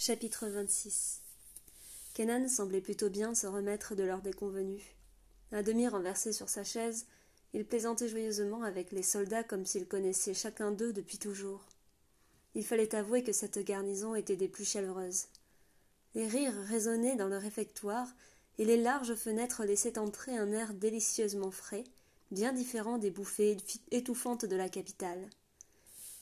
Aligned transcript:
Chapitre 0.00 0.46
26 0.46 1.22
Kenan 2.14 2.46
semblait 2.46 2.80
plutôt 2.80 3.10
bien 3.10 3.34
se 3.34 3.48
remettre 3.48 3.96
de 3.96 4.04
leur 4.04 4.22
déconvenue. 4.22 4.94
À 5.50 5.64
demi 5.64 5.88
renversé 5.88 6.32
sur 6.32 6.48
sa 6.48 6.62
chaise, 6.62 7.06
il 7.52 7.64
plaisantait 7.64 8.06
joyeusement 8.06 8.62
avec 8.62 8.92
les 8.92 9.02
soldats 9.02 9.42
comme 9.42 9.66
s'il 9.66 9.88
connaissait 9.88 10.34
chacun 10.34 10.70
d'eux 10.70 10.92
depuis 10.92 11.18
toujours. 11.18 11.66
Il 12.54 12.64
fallait 12.64 12.94
avouer 12.94 13.24
que 13.24 13.32
cette 13.32 13.58
garnison 13.58 14.14
était 14.14 14.36
des 14.36 14.46
plus 14.46 14.64
chaleureuses. 14.64 15.24
Les 16.14 16.28
rires 16.28 16.54
résonnaient 16.68 17.16
dans 17.16 17.28
le 17.28 17.38
réfectoire, 17.38 18.06
et 18.58 18.64
les 18.64 18.80
larges 18.80 19.16
fenêtres 19.16 19.64
laissaient 19.64 19.98
entrer 19.98 20.36
un 20.36 20.52
air 20.52 20.74
délicieusement 20.74 21.50
frais, 21.50 21.82
bien 22.30 22.52
différent 22.52 22.98
des 22.98 23.10
bouffées 23.10 23.56
étouffantes 23.90 24.44
de 24.44 24.54
la 24.54 24.68
capitale. 24.68 25.28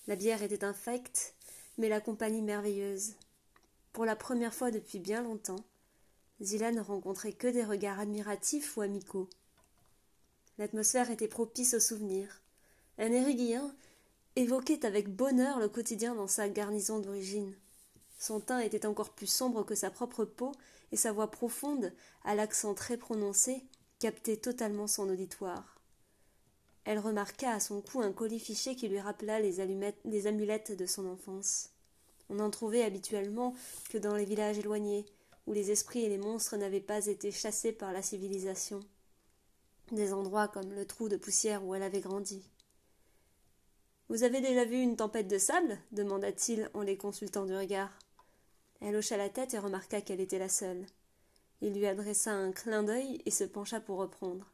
La 0.07 0.17
bière 0.17 0.43
était 0.43 0.65
infecte, 0.65 1.35
mais 1.77 1.91
la 1.91 2.01
compagnie 2.01 2.41
merveilleuse. 2.41 3.13
Pour 3.97 4.05
la 4.05 4.15
première 4.15 4.53
fois 4.53 4.71
depuis 4.71 4.99
bien 4.99 5.23
longtemps, 5.23 5.65
Zila 6.43 6.71
ne 6.71 6.83
rencontrait 6.83 7.33
que 7.33 7.47
des 7.47 7.65
regards 7.65 7.99
admiratifs 7.99 8.77
ou 8.77 8.83
amicaux. 8.83 9.31
L'atmosphère 10.59 11.11
était 11.11 11.29
propice 11.29 11.73
aux 11.73 11.81
souvenirs. 11.81 12.43
Un 12.99 13.11
ériguien 13.11 13.75
évoquait 14.37 14.85
avec 14.85 15.09
bonheur 15.09 15.61
le 15.61 15.71
quotidien 15.71 16.15
dans 16.15 16.27
sa 16.27 16.51
garnison 16.51 16.99
d'origine. 16.99 17.57
Son 18.19 18.39
teint 18.39 18.59
était 18.59 18.85
encore 18.85 19.15
plus 19.15 19.29
sombre 19.29 19.65
que 19.65 19.75
sa 19.75 19.91
propre 19.91 20.27
peau, 20.27 20.53
et 20.93 20.97
sa 20.97 21.13
voix 21.13 21.31
profonde, 21.31 21.91
à 22.23 22.35
l'accent 22.35 22.75
très 22.75 22.99
prononcé, 22.99 23.65
captait 23.99 24.37
totalement 24.37 24.89
son 24.89 25.09
auditoire. 25.09 25.81
Elle 26.85 26.99
remarqua 26.99 27.51
à 27.51 27.61
son 27.61 27.81
cou 27.81 28.03
un 28.03 28.13
colifichet 28.13 28.77
qui 28.77 28.89
lui 28.89 29.01
rappela 29.01 29.41
les, 29.41 29.67
les 30.05 30.27
amulettes 30.27 30.73
de 30.73 30.85
son 30.85 31.07
enfance. 31.07 31.71
On 32.29 32.35
n'en 32.37 32.51
trouvait 32.51 32.83
habituellement 32.83 33.55
que 33.91 33.99
dans 33.99 34.17
les 34.17 34.25
villages 34.25 34.59
éloignés, 34.59 35.07
où 35.47 35.53
les 35.53 35.71
esprits 35.71 36.05
et 36.05 36.09
les 36.09 36.19
monstres 36.19 36.57
n'avaient 36.57 36.81
pas 36.81 37.07
été 37.07 37.31
chassés 37.31 37.73
par 37.73 37.93
la 37.93 38.03
civilisation. 38.03 38.81
Des 39.93 40.13
endroits 40.13 40.49
comme 40.49 40.73
le 40.73 40.85
trou 40.85 41.09
de 41.09 41.17
poussière 41.17 41.65
où 41.65 41.75
elle 41.75 41.85
avait 41.85 42.01
grandi. 42.01 42.43
Vous 44.09 44.23
avez 44.23 44.41
déjà 44.41 44.65
vu 44.65 44.81
une 44.81 44.97
tempête 44.97 45.29
de 45.29 45.39
sable 45.39 45.79
demanda-t-il 45.93 46.71
en 46.75 46.83
les 46.83 46.97
consultant 46.97 47.45
du 47.45 47.57
regard. 47.57 47.91
Elle 48.81 48.97
hocha 48.97 49.17
la 49.17 49.29
tête 49.29 49.55
et 49.55 49.59
remarqua 49.59 50.01
qu'elle 50.01 50.21
était 50.21 50.39
la 50.39 50.49
seule. 50.49 50.87
Il 51.61 51.75
lui 51.75 51.87
adressa 51.87 52.33
un 52.33 52.53
clin 52.53 52.83
d'œil 52.83 53.21
et 53.25 53.31
se 53.31 53.45
pencha 53.45 53.81
pour 53.81 53.99
reprendre. 53.99 54.47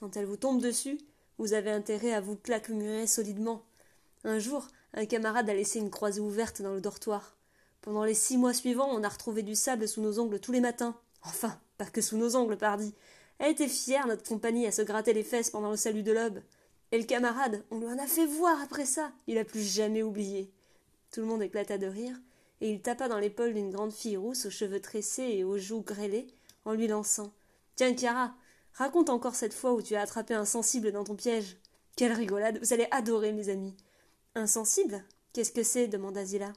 Quand 0.00 0.16
elle 0.16 0.26
vous 0.26 0.36
tombe 0.36 0.60
dessus, 0.60 0.98
vous 1.38 1.52
avez 1.52 1.70
intérêt 1.70 2.12
à 2.12 2.20
vous 2.20 2.36
claquemurer 2.36 3.06
solidement. 3.06 3.62
Un 4.24 4.38
jour, 4.38 4.66
un 4.96 5.04
camarade 5.04 5.48
a 5.50 5.54
laissé 5.54 5.78
une 5.78 5.90
croisée 5.90 6.20
ouverte 6.20 6.62
dans 6.62 6.72
le 6.72 6.80
dortoir. 6.80 7.36
Pendant 7.82 8.02
les 8.02 8.14
six 8.14 8.38
mois 8.38 8.54
suivants, 8.54 8.88
on 8.90 9.04
a 9.04 9.08
retrouvé 9.08 9.42
du 9.42 9.54
sable 9.54 9.86
sous 9.86 10.00
nos 10.00 10.18
ongles 10.18 10.40
tous 10.40 10.52
les 10.52 10.60
matins. 10.60 10.96
Enfin, 11.22 11.60
pas 11.76 11.84
que 11.84 12.00
sous 12.00 12.16
nos 12.16 12.34
ongles, 12.34 12.56
pardi. 12.56 12.94
Elle 13.38 13.52
était 13.52 13.68
fière, 13.68 14.06
notre 14.06 14.26
compagnie, 14.26 14.66
à 14.66 14.72
se 14.72 14.82
gratter 14.82 15.12
les 15.12 15.22
fesses 15.22 15.50
pendant 15.50 15.70
le 15.70 15.76
salut 15.76 16.02
de 16.02 16.12
l'aube. 16.12 16.40
Et 16.92 16.98
le 16.98 17.04
camarade, 17.04 17.62
on 17.70 17.78
lui 17.78 17.86
en 17.86 17.98
a 17.98 18.06
fait 18.06 18.26
voir 18.26 18.58
après 18.62 18.86
ça. 18.86 19.12
Il 19.26 19.36
a 19.36 19.44
plus 19.44 19.62
jamais 19.62 20.02
oublié. 20.02 20.50
Tout 21.12 21.20
le 21.20 21.26
monde 21.26 21.42
éclata 21.42 21.76
de 21.76 21.86
rire, 21.86 22.18
et 22.62 22.70
il 22.70 22.80
tapa 22.80 23.08
dans 23.08 23.18
l'épaule 23.18 23.52
d'une 23.52 23.70
grande 23.70 23.92
fille 23.92 24.16
rousse 24.16 24.46
aux 24.46 24.50
cheveux 24.50 24.80
tressés 24.80 25.28
et 25.28 25.44
aux 25.44 25.58
joues 25.58 25.82
grêlées, 25.82 26.26
en 26.64 26.72
lui 26.72 26.86
lançant. 26.86 27.32
Tiens, 27.74 27.94
Chiara, 27.94 28.34
raconte 28.72 29.10
encore 29.10 29.34
cette 29.34 29.54
fois 29.54 29.74
où 29.74 29.82
tu 29.82 29.94
as 29.94 30.00
attrapé 30.00 30.32
un 30.32 30.46
sensible 30.46 30.90
dans 30.90 31.04
ton 31.04 31.16
piège. 31.16 31.58
Quelle 31.96 32.12
rigolade. 32.12 32.58
Vous 32.62 32.72
allez 32.72 32.88
adorer, 32.90 33.32
mes 33.32 33.50
amis. 33.50 33.76
Insensible? 34.36 35.02
Qu'est-ce 35.32 35.50
que 35.50 35.62
c'est? 35.62 35.88
demanda 35.88 36.22
Zila. 36.22 36.52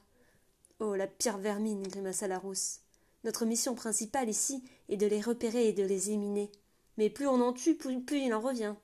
Oh, 0.80 0.94
la 0.94 1.06
pire 1.06 1.38
vermine, 1.38 1.88
grimaça 1.88 2.28
la 2.28 2.38
rousse. 2.38 2.80
Notre 3.24 3.46
mission 3.46 3.74
principale 3.74 4.28
ici 4.28 4.62
est 4.90 4.98
de 4.98 5.06
les 5.06 5.22
repérer 5.22 5.66
et 5.66 5.72
de 5.72 5.82
les 5.82 6.10
éliminer. 6.10 6.52
Mais 6.98 7.08
plus 7.08 7.26
on 7.26 7.40
en 7.40 7.54
tue, 7.54 7.76
plus, 7.76 8.02
il 8.12 8.34
en 8.34 8.40
revient. 8.40 8.74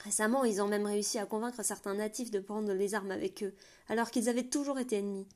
Récemment, 0.00 0.44
ils 0.44 0.60
ont 0.60 0.68
même 0.68 0.84
réussi 0.84 1.18
à 1.18 1.24
convaincre 1.24 1.64
certains 1.64 1.94
natifs 1.94 2.30
de 2.30 2.40
prendre 2.40 2.74
les 2.74 2.94
armes 2.94 3.10
avec 3.10 3.42
eux, 3.42 3.54
alors 3.88 4.10
qu'ils 4.10 4.28
avaient 4.28 4.50
toujours 4.50 4.78
été 4.78 4.96
ennemis. 4.96 5.26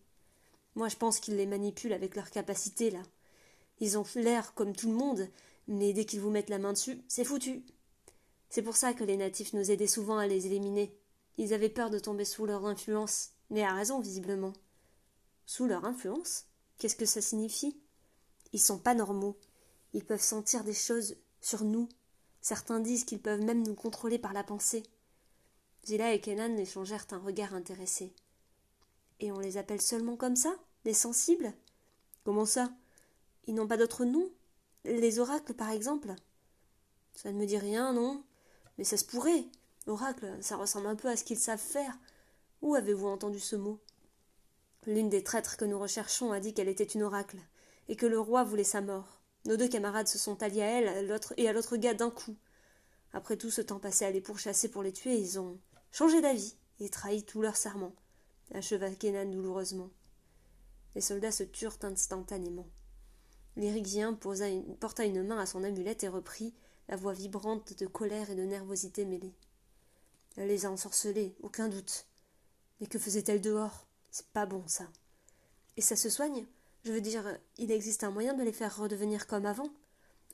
Moi, 0.75 0.91
je 0.91 0.97
pense 0.97 1.20
qu'ils 1.20 1.37
les 1.37 1.47
manipulent 1.47 1.94
avec 1.94 2.14
leur 2.16 2.31
capacité, 2.31 2.91
là. 2.91 3.00
Ils 3.81 3.97
ont 3.97 4.04
l'air 4.14 4.53
comme 4.53 4.76
tout 4.76 4.88
le 4.88 4.97
monde, 4.97 5.26
mais 5.69 5.94
dès 5.94 6.04
qu'ils 6.04 6.20
vous 6.20 6.31
mettent 6.31 6.50
la 6.50 6.58
main 6.58 6.75
dessus, 6.75 7.00
c'est 7.08 7.25
foutu. 7.25 7.64
C'est 8.50 8.62
pour 8.62 8.76
ça 8.76 8.92
que 8.92 9.04
les 9.04 9.16
natifs 9.16 9.54
nous 9.54 9.70
aidaient 9.70 9.87
souvent 9.87 10.19
à 10.19 10.26
les 10.26 10.44
éliminer. 10.44 10.94
Ils 11.36 11.52
avaient 11.52 11.68
peur 11.68 11.90
de 11.90 11.98
tomber 11.98 12.24
sous 12.24 12.46
leur 12.46 12.64
influence, 12.66 13.30
mais 13.50 13.62
à 13.62 13.74
raison, 13.74 14.00
visiblement. 14.00 14.52
Sous 15.46 15.66
leur 15.66 15.84
influence? 15.84 16.46
Qu'est-ce 16.78 16.96
que 16.96 17.06
ça 17.06 17.20
signifie? 17.20 17.80
Ils 18.52 18.60
sont 18.60 18.78
pas 18.78 18.94
normaux. 18.94 19.36
Ils 19.92 20.04
peuvent 20.04 20.20
sentir 20.20 20.64
des 20.64 20.74
choses 20.74 21.16
sur 21.40 21.64
nous. 21.64 21.88
Certains 22.40 22.80
disent 22.80 23.04
qu'ils 23.04 23.20
peuvent 23.20 23.42
même 23.42 23.66
nous 23.66 23.74
contrôler 23.74 24.18
par 24.18 24.32
la 24.32 24.44
pensée. 24.44 24.82
Zila 25.86 26.12
et 26.14 26.20
Kenan 26.20 26.56
échangèrent 26.56 27.06
un 27.10 27.18
regard 27.18 27.54
intéressé. 27.54 28.14
Et 29.20 29.32
on 29.32 29.38
les 29.38 29.56
appelle 29.56 29.82
seulement 29.82 30.16
comme 30.16 30.36
ça? 30.36 30.54
Des 30.84 30.94
sensibles? 30.94 31.52
Comment 32.24 32.46
ça? 32.46 32.70
Ils 33.46 33.54
n'ont 33.54 33.68
pas 33.68 33.76
d'autre 33.76 34.04
nom 34.04 34.30
Les 34.84 35.18
oracles, 35.18 35.54
par 35.54 35.70
exemple? 35.70 36.14
Ça 37.14 37.30
ne 37.30 37.38
me 37.38 37.46
dit 37.46 37.58
rien, 37.58 37.92
non? 37.92 38.24
Mais 38.78 38.84
ça 38.84 38.96
se 38.96 39.04
pourrait. 39.04 39.44
Oracle, 39.86 40.36
ça 40.40 40.56
ressemble 40.56 40.86
un 40.86 40.96
peu 40.96 41.08
à 41.08 41.16
ce 41.16 41.24
qu'ils 41.24 41.38
savent 41.38 41.58
faire. 41.58 41.98
Où 42.62 42.74
avez-vous 42.74 43.08
entendu 43.08 43.38
ce 43.38 43.56
mot? 43.56 43.80
L'une 44.86 45.08
des 45.08 45.22
traîtres 45.22 45.56
que 45.56 45.64
nous 45.64 45.78
recherchons 45.78 46.32
a 46.32 46.40
dit 46.40 46.54
qu'elle 46.54 46.68
était 46.68 46.84
une 46.84 47.02
oracle, 47.02 47.38
et 47.88 47.96
que 47.96 48.06
le 48.06 48.18
roi 48.18 48.44
voulait 48.44 48.64
sa 48.64 48.80
mort. 48.80 49.20
Nos 49.44 49.56
deux 49.56 49.68
camarades 49.68 50.08
se 50.08 50.18
sont 50.18 50.42
alliés 50.42 50.62
à 50.62 50.80
elle 50.80 51.20
et 51.36 51.48
à 51.48 51.52
l'autre 51.52 51.76
gars 51.76 51.92
d'un 51.92 52.10
coup. 52.10 52.36
Après 53.12 53.36
tout 53.36 53.50
ce 53.50 53.60
temps 53.60 53.78
passé 53.78 54.06
à 54.06 54.10
les 54.10 54.22
pourchasser 54.22 54.68
pour 54.68 54.82
les 54.82 54.92
tuer, 54.92 55.16
ils 55.16 55.38
ont 55.38 55.58
changé 55.92 56.20
d'avis 56.20 56.56
et 56.80 56.88
trahi 56.88 57.22
tout 57.22 57.42
leur 57.42 57.56
serment, 57.56 57.94
acheva 58.52 58.90
Kenan 58.90 59.30
douloureusement. 59.30 59.90
Les 60.94 61.02
soldats 61.02 61.30
se 61.30 61.44
turent 61.44 61.78
instantanément. 61.82 62.66
L'Érygien 63.56 64.14
porta 64.14 65.04
une 65.04 65.22
main 65.22 65.38
à 65.38 65.46
son 65.46 65.62
amulette 65.62 66.04
et 66.04 66.08
reprit, 66.08 66.54
la 66.88 66.96
voix 66.96 67.12
vibrante 67.12 67.78
de 67.78 67.86
colère 67.86 68.30
et 68.30 68.34
de 68.34 68.44
nervosité 68.44 69.04
mêlée. 69.04 69.34
Elle 70.36 70.48
les 70.48 70.66
a 70.66 70.70
ensorcelés, 70.70 71.34
aucun 71.42 71.68
doute. 71.68 72.06
Mais 72.80 72.86
que 72.86 72.98
faisait-elle 72.98 73.40
dehors? 73.40 73.86
C'est 74.10 74.26
pas 74.28 74.46
bon, 74.46 74.62
ça. 74.66 74.88
Et 75.76 75.80
ça 75.80 75.96
se 75.96 76.08
soigne? 76.08 76.46
Je 76.84 76.92
veux 76.92 77.00
dire, 77.00 77.38
il 77.56 77.72
existe 77.72 78.04
un 78.04 78.10
moyen 78.10 78.34
de 78.34 78.42
les 78.42 78.52
faire 78.52 78.76
redevenir 78.76 79.26
comme 79.26 79.46
avant? 79.46 79.70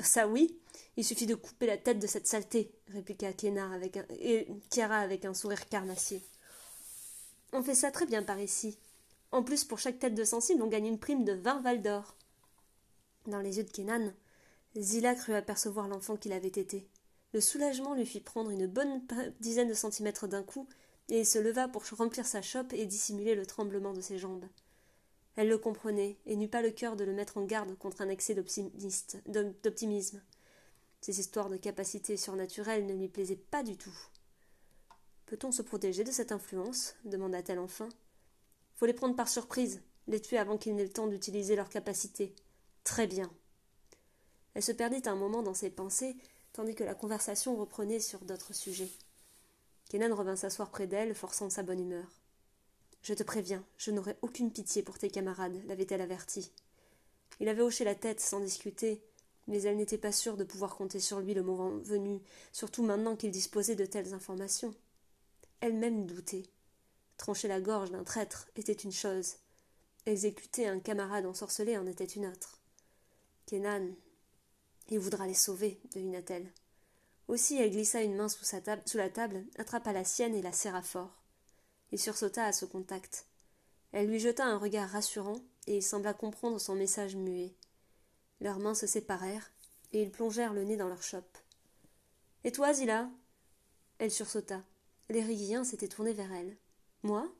Ça 0.00 0.26
oui, 0.26 0.58
il 0.96 1.04
suffit 1.04 1.26
de 1.26 1.34
couper 1.34 1.66
la 1.66 1.76
tête 1.76 1.98
de 1.98 2.06
cette 2.06 2.26
saleté, 2.26 2.72
répliqua 2.88 3.32
Kénard 3.34 3.72
avec 3.72 3.98
un... 3.98 4.04
et 4.18 4.48
Kiara 4.70 4.98
avec 4.98 5.24
un 5.24 5.34
sourire 5.34 5.68
carnassier. 5.68 6.22
On 7.52 7.62
fait 7.62 7.74
ça 7.74 7.90
très 7.90 8.06
bien 8.06 8.22
par 8.22 8.40
ici. 8.40 8.78
En 9.30 9.42
plus, 9.42 9.64
pour 9.64 9.78
chaque 9.78 9.98
tête 9.98 10.14
de 10.14 10.24
sensible, 10.24 10.62
on 10.62 10.68
gagne 10.68 10.86
une 10.86 10.98
prime 10.98 11.24
de 11.24 11.34
vingt 11.34 11.60
val 11.60 11.82
d'or. 11.82 12.16
Dans 13.26 13.40
les 13.40 13.58
yeux 13.58 13.64
de 13.64 13.70
Kenan, 13.70 14.12
Zila 14.76 15.14
crut 15.14 15.34
apercevoir 15.34 15.86
l'enfant 15.86 16.16
qu'il 16.16 16.32
avait 16.32 16.48
été. 16.48 16.88
Le 17.32 17.40
soulagement 17.40 17.94
lui 17.94 18.06
fit 18.06 18.20
prendre 18.20 18.50
une 18.50 18.66
bonne 18.66 19.02
dizaine 19.40 19.68
de 19.68 19.74
centimètres 19.74 20.26
d'un 20.26 20.42
coup, 20.42 20.68
et 21.08 21.20
il 21.20 21.26
se 21.26 21.38
leva 21.38 21.68
pour 21.68 21.84
remplir 21.96 22.26
sa 22.26 22.42
chope 22.42 22.72
et 22.72 22.86
dissimuler 22.86 23.34
le 23.34 23.46
tremblement 23.46 23.92
de 23.92 24.00
ses 24.00 24.18
jambes. 24.18 24.46
Elle 25.36 25.48
le 25.48 25.58
comprenait, 25.58 26.18
et 26.26 26.36
n'eut 26.36 26.48
pas 26.48 26.62
le 26.62 26.70
cœur 26.70 26.96
de 26.96 27.04
le 27.04 27.12
mettre 27.12 27.38
en 27.38 27.44
garde 27.44 27.76
contre 27.78 28.02
un 28.02 28.08
excès 28.08 28.34
d'optimisme. 28.34 30.22
Ces 31.00 31.20
histoires 31.20 31.48
de 31.48 31.56
capacités 31.56 32.16
surnaturelles 32.16 32.86
ne 32.86 32.94
lui 32.94 33.08
plaisaient 33.08 33.36
pas 33.36 33.62
du 33.62 33.76
tout. 33.76 33.96
Peut-on 35.26 35.52
se 35.52 35.62
protéger 35.62 36.02
de 36.04 36.10
cette 36.10 36.32
influence? 36.32 36.96
demanda-t-elle 37.04 37.60
enfin. 37.60 37.88
Faut 38.74 38.86
les 38.86 38.92
prendre 38.92 39.14
par 39.14 39.28
surprise, 39.28 39.80
les 40.08 40.20
tuer 40.20 40.38
avant 40.38 40.58
qu'ils 40.58 40.74
n'aient 40.74 40.82
le 40.82 40.90
temps 40.90 41.06
d'utiliser 41.06 41.54
leurs 41.54 41.68
capacités. 41.68 42.34
Très 42.82 43.06
bien. 43.06 43.30
Elle 44.54 44.62
se 44.62 44.72
perdit 44.72 45.02
un 45.06 45.14
moment 45.14 45.42
dans 45.42 45.54
ses 45.54 45.70
pensées, 45.70 46.16
tandis 46.52 46.74
que 46.74 46.84
la 46.84 46.94
conversation 46.94 47.56
reprenait 47.56 48.00
sur 48.00 48.20
d'autres 48.20 48.54
sujets. 48.54 48.90
Kenan 49.88 50.14
revint 50.14 50.36
s'asseoir 50.36 50.70
près 50.70 50.86
d'elle, 50.86 51.14
forçant 51.14 51.50
sa 51.50 51.62
bonne 51.62 51.80
humeur. 51.80 52.06
Je 53.02 53.14
te 53.14 53.22
préviens, 53.22 53.64
je 53.78 53.90
n'aurai 53.90 54.16
aucune 54.22 54.52
pitié 54.52 54.82
pour 54.82 54.98
tes 54.98 55.10
camarades, 55.10 55.60
l'avait-elle 55.66 56.00
averti. 56.00 56.52
Il 57.40 57.48
avait 57.48 57.62
hoché 57.62 57.84
la 57.84 57.94
tête 57.94 58.20
sans 58.20 58.40
discuter, 58.40 59.02
mais 59.46 59.62
elle 59.62 59.76
n'était 59.76 59.98
pas 59.98 60.12
sûre 60.12 60.36
de 60.36 60.44
pouvoir 60.44 60.76
compter 60.76 61.00
sur 61.00 61.20
lui 61.20 61.34
le 61.34 61.42
moment 61.42 61.70
venu, 61.78 62.20
surtout 62.52 62.82
maintenant 62.82 63.16
qu'il 63.16 63.30
disposait 63.30 63.74
de 63.74 63.86
telles 63.86 64.12
informations. 64.12 64.74
Elle-même 65.60 66.06
doutait. 66.06 66.44
Trancher 67.16 67.48
la 67.48 67.60
gorge 67.60 67.90
d'un 67.90 68.04
traître 68.04 68.48
était 68.56 68.72
une 68.72 68.92
chose, 68.92 69.36
exécuter 70.06 70.66
un 70.68 70.78
camarade 70.78 71.26
ensorcelé 71.26 71.76
en 71.76 71.86
était 71.86 72.04
une 72.04 72.26
autre. 72.26 72.58
Kenan 73.46 73.88
il 74.90 74.98
voudra 74.98 75.26
les 75.26 75.34
sauver, 75.34 75.80
devina-t-elle. 75.94 76.52
Aussi 77.28 77.56
elle 77.56 77.70
glissa 77.70 78.02
une 78.02 78.16
main 78.16 78.28
sous, 78.28 78.44
la 78.94 79.08
table, 79.08 79.44
attrapa 79.56 79.92
la 79.92 80.04
sienne 80.04 80.34
et 80.34 80.42
la 80.42 80.52
serra 80.52 80.82
fort. 80.82 81.16
Il 81.92 81.98
sursauta 81.98 82.44
à 82.44 82.52
ce 82.52 82.64
contact. 82.64 83.26
Elle 83.92 84.08
lui 84.08 84.18
jeta 84.18 84.44
un 84.44 84.58
regard 84.58 84.90
rassurant, 84.90 85.40
et 85.66 85.76
il 85.76 85.82
sembla 85.82 86.12
comprendre 86.12 86.58
son 86.58 86.74
message 86.74 87.16
muet. 87.16 87.54
Leurs 88.40 88.58
mains 88.58 88.74
se 88.74 88.86
séparèrent, 88.86 89.50
et 89.92 90.02
ils 90.02 90.10
plongèrent 90.10 90.54
le 90.54 90.64
nez 90.64 90.76
dans 90.76 90.88
leur 90.88 91.02
chope. 91.02 91.38
Et 92.44 92.52
toi, 92.52 92.72
Zila? 92.72 93.08
Elle 93.98 94.10
sursauta. 94.10 94.62
Les 95.08 95.22
Riguiens 95.22 95.64
s'étaient 95.64 95.88
tournés 95.88 96.12
vers 96.12 96.32
elle. 96.32 96.56
Moi? 97.02 97.30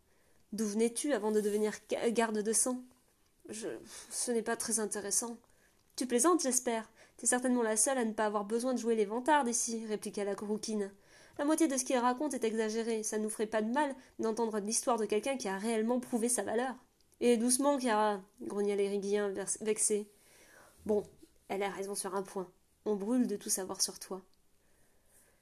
D'où 0.52 0.67
venais-tu 0.67 1.12
avant 1.12 1.31
de 1.31 1.41
devenir 1.41 1.73
garde 2.11 2.43
de 2.43 2.52
sang? 2.52 2.82
Je. 3.49 3.69
Ce 4.11 4.31
n'est 4.31 4.43
pas 4.43 4.56
très 4.56 4.81
intéressant. 4.81 5.38
Tu 5.97 6.06
plaisantes, 6.06 6.43
j'espère. 6.43 6.91
T'es 7.20 7.26
certainement 7.26 7.62
la 7.62 7.76
seule 7.76 7.99
à 7.99 8.05
ne 8.06 8.14
pas 8.14 8.25
avoir 8.25 8.46
besoin 8.46 8.72
de 8.72 8.78
jouer 8.78 8.94
les 8.94 9.05
vantards 9.05 9.46
ici, 9.46 9.84
répliqua 9.84 10.25
la 10.25 10.34
corouquine. 10.34 10.90
La 11.38 11.44
moitié 11.44 11.69
de 11.69 11.76
ce 11.76 11.84
qu'il 11.84 11.99
raconte 11.99 12.32
est 12.32 12.44
exagéré. 12.44 13.02
Ça 13.02 13.19
nous 13.19 13.28
ferait 13.28 13.46
pas 13.46 13.61
de 13.61 13.70
mal 13.70 13.94
d'entendre 14.19 14.58
l'histoire 14.58 14.96
de 14.96 15.05
quelqu'un 15.05 15.37
qui 15.37 15.46
a 15.46 15.58
réellement 15.58 16.00
prouvé 16.00 16.31
sa 16.31 16.44
valeur. 16.44 16.75
Et 17.20 17.37
doucement, 17.37 17.78
Chiara, 17.78 18.22
grogna 18.40 18.75
les 18.75 18.99
vexé. 19.61 20.08
Bon, 20.87 21.02
elle 21.49 21.62
a 21.62 21.69
raison 21.69 21.94
sur 21.94 22.14
un 22.14 22.22
point. 22.22 22.50
On 22.87 22.96
brûle 22.96 23.26
de 23.26 23.37
tout 23.37 23.50
savoir 23.50 23.82
sur 23.82 23.99
toi. 23.99 24.23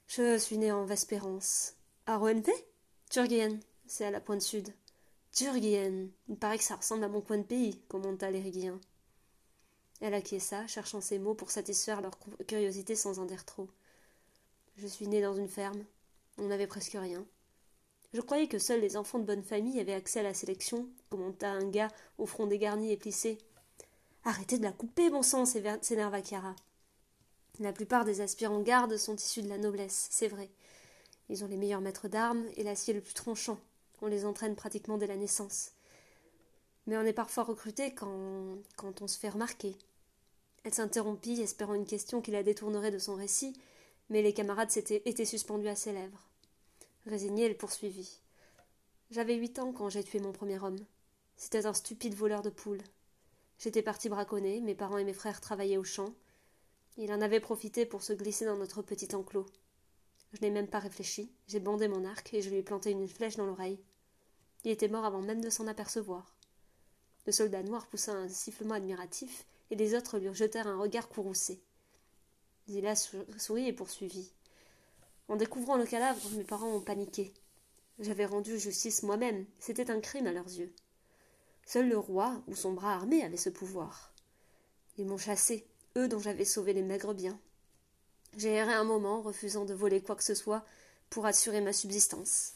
Je 0.09 0.37
suis 0.37 0.59
né 0.59 0.73
en 0.73 0.85
Vespérance. 0.85 1.75
À 2.07 2.17
Roenpe 2.17 2.51
Turgien, 3.09 3.61
c'est 3.87 4.05
à 4.05 4.11
la 4.11 4.21
pointe 4.21 4.43
sud. 4.43 4.75
Turgien, 5.31 6.09
il 6.29 6.37
paraît 6.37 6.59
que 6.59 6.65
ça 6.65 6.75
ressemble 6.75 7.05
à 7.05 7.09
mon 7.09 7.21
coin 7.21 7.39
de 7.39 7.45
pays, 7.45 7.81
commenta 7.87 8.33
l'Ériguien. 8.33 8.81
Elle 10.01 10.15
acquiesça, 10.15 10.67
cherchant 10.67 11.01
ses 11.01 11.19
mots 11.19 11.35
pour 11.35 11.51
satisfaire 11.51 12.01
leur 12.01 12.19
curiosité 12.47 12.95
sans 12.95 13.19
en 13.19 13.25
dire 13.25 13.45
trop. 13.45 13.69
Je 14.77 14.87
suis 14.87 15.09
née 15.09 15.21
dans 15.21 15.35
une 15.35 15.49
ferme. 15.49 15.85
On 16.39 16.47
n'avait 16.47 16.69
presque 16.69 16.97
rien. 16.99 17.27
Je 18.15 18.21
croyais 18.21 18.49
que 18.49 18.59
seuls 18.59 18.81
les 18.81 18.97
enfants 18.97 19.19
de 19.19 19.25
bonne 19.25 19.43
famille 19.43 19.81
avaient 19.81 19.93
accès 19.93 20.21
à 20.21 20.23
la 20.23 20.35
sélection, 20.35 20.89
commenta 21.11 21.51
un 21.51 21.69
gars 21.69 21.91
au 22.17 22.27
front 22.27 22.47
dégarni 22.47 22.93
et 22.93 22.97
plissé. 22.97 23.39
Arrêtez 24.25 24.59
de 24.59 24.63
la 24.63 24.73
couper, 24.73 25.11
bon 25.11 25.23
sang, 25.23 25.45
s'énerva 25.45 26.23
Chiara. 26.23 26.55
La 27.61 27.73
plupart 27.73 28.05
des 28.05 28.21
aspirants 28.21 28.61
gardes 28.61 28.97
sont 28.97 29.17
issus 29.17 29.43
de 29.43 29.49
la 29.49 29.59
noblesse, 29.59 30.07
c'est 30.11 30.29
vrai. 30.29 30.49
Ils 31.29 31.45
ont 31.45 31.49
les 31.49 31.57
meilleurs 31.57 31.81
maîtres 31.81 32.09
d'armes 32.09 32.47
et 32.57 32.63
l'acier 32.63 32.95
le 32.95 33.01
plus 33.01 33.15
tranchant. 33.15 33.59
On 34.01 34.07
les 34.07 34.25
entraîne 34.25 34.55
pratiquement 34.55 34.97
dès 34.97 35.09
la 35.09 35.17
naissance. 35.17 35.73
Mais 36.87 36.97
on 36.97 37.03
est 37.03 37.13
parfois 37.13 37.45
recruté 37.45 37.93
quand, 37.93 38.59
quand 38.77 39.03
on 39.03 39.09
se 39.09 39.19
fait 39.19 39.29
remarquer. 39.29 39.77
Elle 40.65 40.75
s'interrompit, 40.75 41.41
espérant 41.41 41.75
une 41.75 41.87
question 41.87 42.21
qui 42.21 42.31
la 42.31 42.43
détournerait 42.43 42.91
de 42.91 42.99
son 42.99 43.15
récit, 43.15 43.55
mais 44.11 44.23
les 44.23 44.35
camarades 44.35 44.71
s'étaient 44.71 45.03
été 45.05 45.25
suspendus 45.25 45.69
à 45.69 45.77
ses 45.77 45.93
lèvres. 45.93 46.29
Résignée, 47.07 47.45
elle 47.45 47.57
poursuivit. 47.57 48.21
J'avais 49.11 49.37
huit 49.37 49.59
ans 49.59 49.73
quand 49.73 49.89
j'ai 49.89 50.05
tué 50.05 50.21
mon 50.21 50.33
premier 50.33 50.63
homme. 50.63 50.79
C'était 51.37 51.67
un 51.67 51.73
stupide 51.73 52.15
voleur 52.15 52.43
de 52.43 52.51
poules. 52.51 52.83
J'étais 53.59 53.83
parti 53.83 54.09
braconner, 54.09 54.61
mes 54.61 54.75
parents 54.75 54.99
et 54.99 55.05
mes 55.05 55.15
frères 55.15 55.41
travaillaient 55.41 55.79
au 55.79 55.85
champ. 55.85 56.13
Il 56.97 57.13
en 57.13 57.21
avait 57.21 57.41
profité 57.41 57.87
pour 57.87 58.03
se 58.03 58.13
glisser 58.13 58.45
dans 58.45 58.57
notre 58.57 58.83
petit 58.83 59.15
enclos. 59.15 59.47
Je 60.33 60.43
n'ai 60.43 60.51
même 60.51 60.69
pas 60.69 60.79
réfléchi, 60.79 61.33
j'ai 61.47 61.61
bandé 61.61 61.89
mon 61.89 62.05
arc 62.05 62.35
et 62.35 62.43
je 62.43 62.51
lui 62.51 62.59
ai 62.59 62.63
planté 62.63 62.91
une 62.91 63.09
flèche 63.09 63.37
dans 63.37 63.47
l'oreille. 63.47 63.81
Il 64.65 64.71
était 64.71 64.89
mort 64.89 65.05
avant 65.05 65.23
même 65.23 65.41
de 65.41 65.49
s'en 65.51 65.67
apercevoir. 65.67 66.35
Le 67.27 67.33
soldat 67.33 67.63
noir 67.63 67.87
poussa 67.87 68.13
un 68.13 68.29
sifflement 68.29 68.75
admiratif 68.75 69.47
et 69.71 69.77
les 69.77 69.95
autres 69.95 70.19
lui 70.19 70.33
jetèrent 70.35 70.67
un 70.67 70.79
regard 70.79 71.09
courroucé. 71.09 71.61
Zila 72.69 72.95
sourit 72.95 73.69
et 73.69 73.73
poursuivit. 73.73 74.33
En 75.29 75.37
découvrant 75.37 75.77
le 75.77 75.87
cadavre, 75.87 76.31
mes 76.31 76.45
parents 76.45 76.75
ont 76.75 76.81
paniqué. 76.81 77.33
J'avais 77.99 78.27
rendu 78.27 78.59
justice 78.59 79.03
moi-même, 79.03 79.47
c'était 79.59 79.91
un 79.91 80.01
crime 80.01 80.27
à 80.27 80.33
leurs 80.33 80.47
yeux. 80.47 80.73
Seul 81.67 81.89
le 81.89 81.99
roi 81.99 82.43
ou 82.47 82.55
son 82.55 82.73
bras 82.73 82.95
armé 82.95 83.23
avait 83.23 83.37
ce 83.37 83.51
pouvoir. 83.51 84.13
Ils 84.97 85.07
m'ont 85.07 85.19
chassé, 85.19 85.67
eux 85.97 86.09
dont 86.09 86.19
j'avais 86.19 86.45
sauvé 86.45 86.73
les 86.73 86.83
maigres 86.83 87.15
biens. 87.15 87.39
J'ai 88.37 88.51
erré 88.51 88.73
un 88.73 88.85
moment, 88.85 89.21
refusant 89.21 89.65
de 89.65 89.75
voler 89.75 90.01
quoi 90.01 90.17
que 90.17 90.25
ce 90.25 90.35
soit 90.35 90.65
pour 91.11 91.27
assurer 91.27 91.61
ma 91.61 91.73
subsistance. 91.73 92.53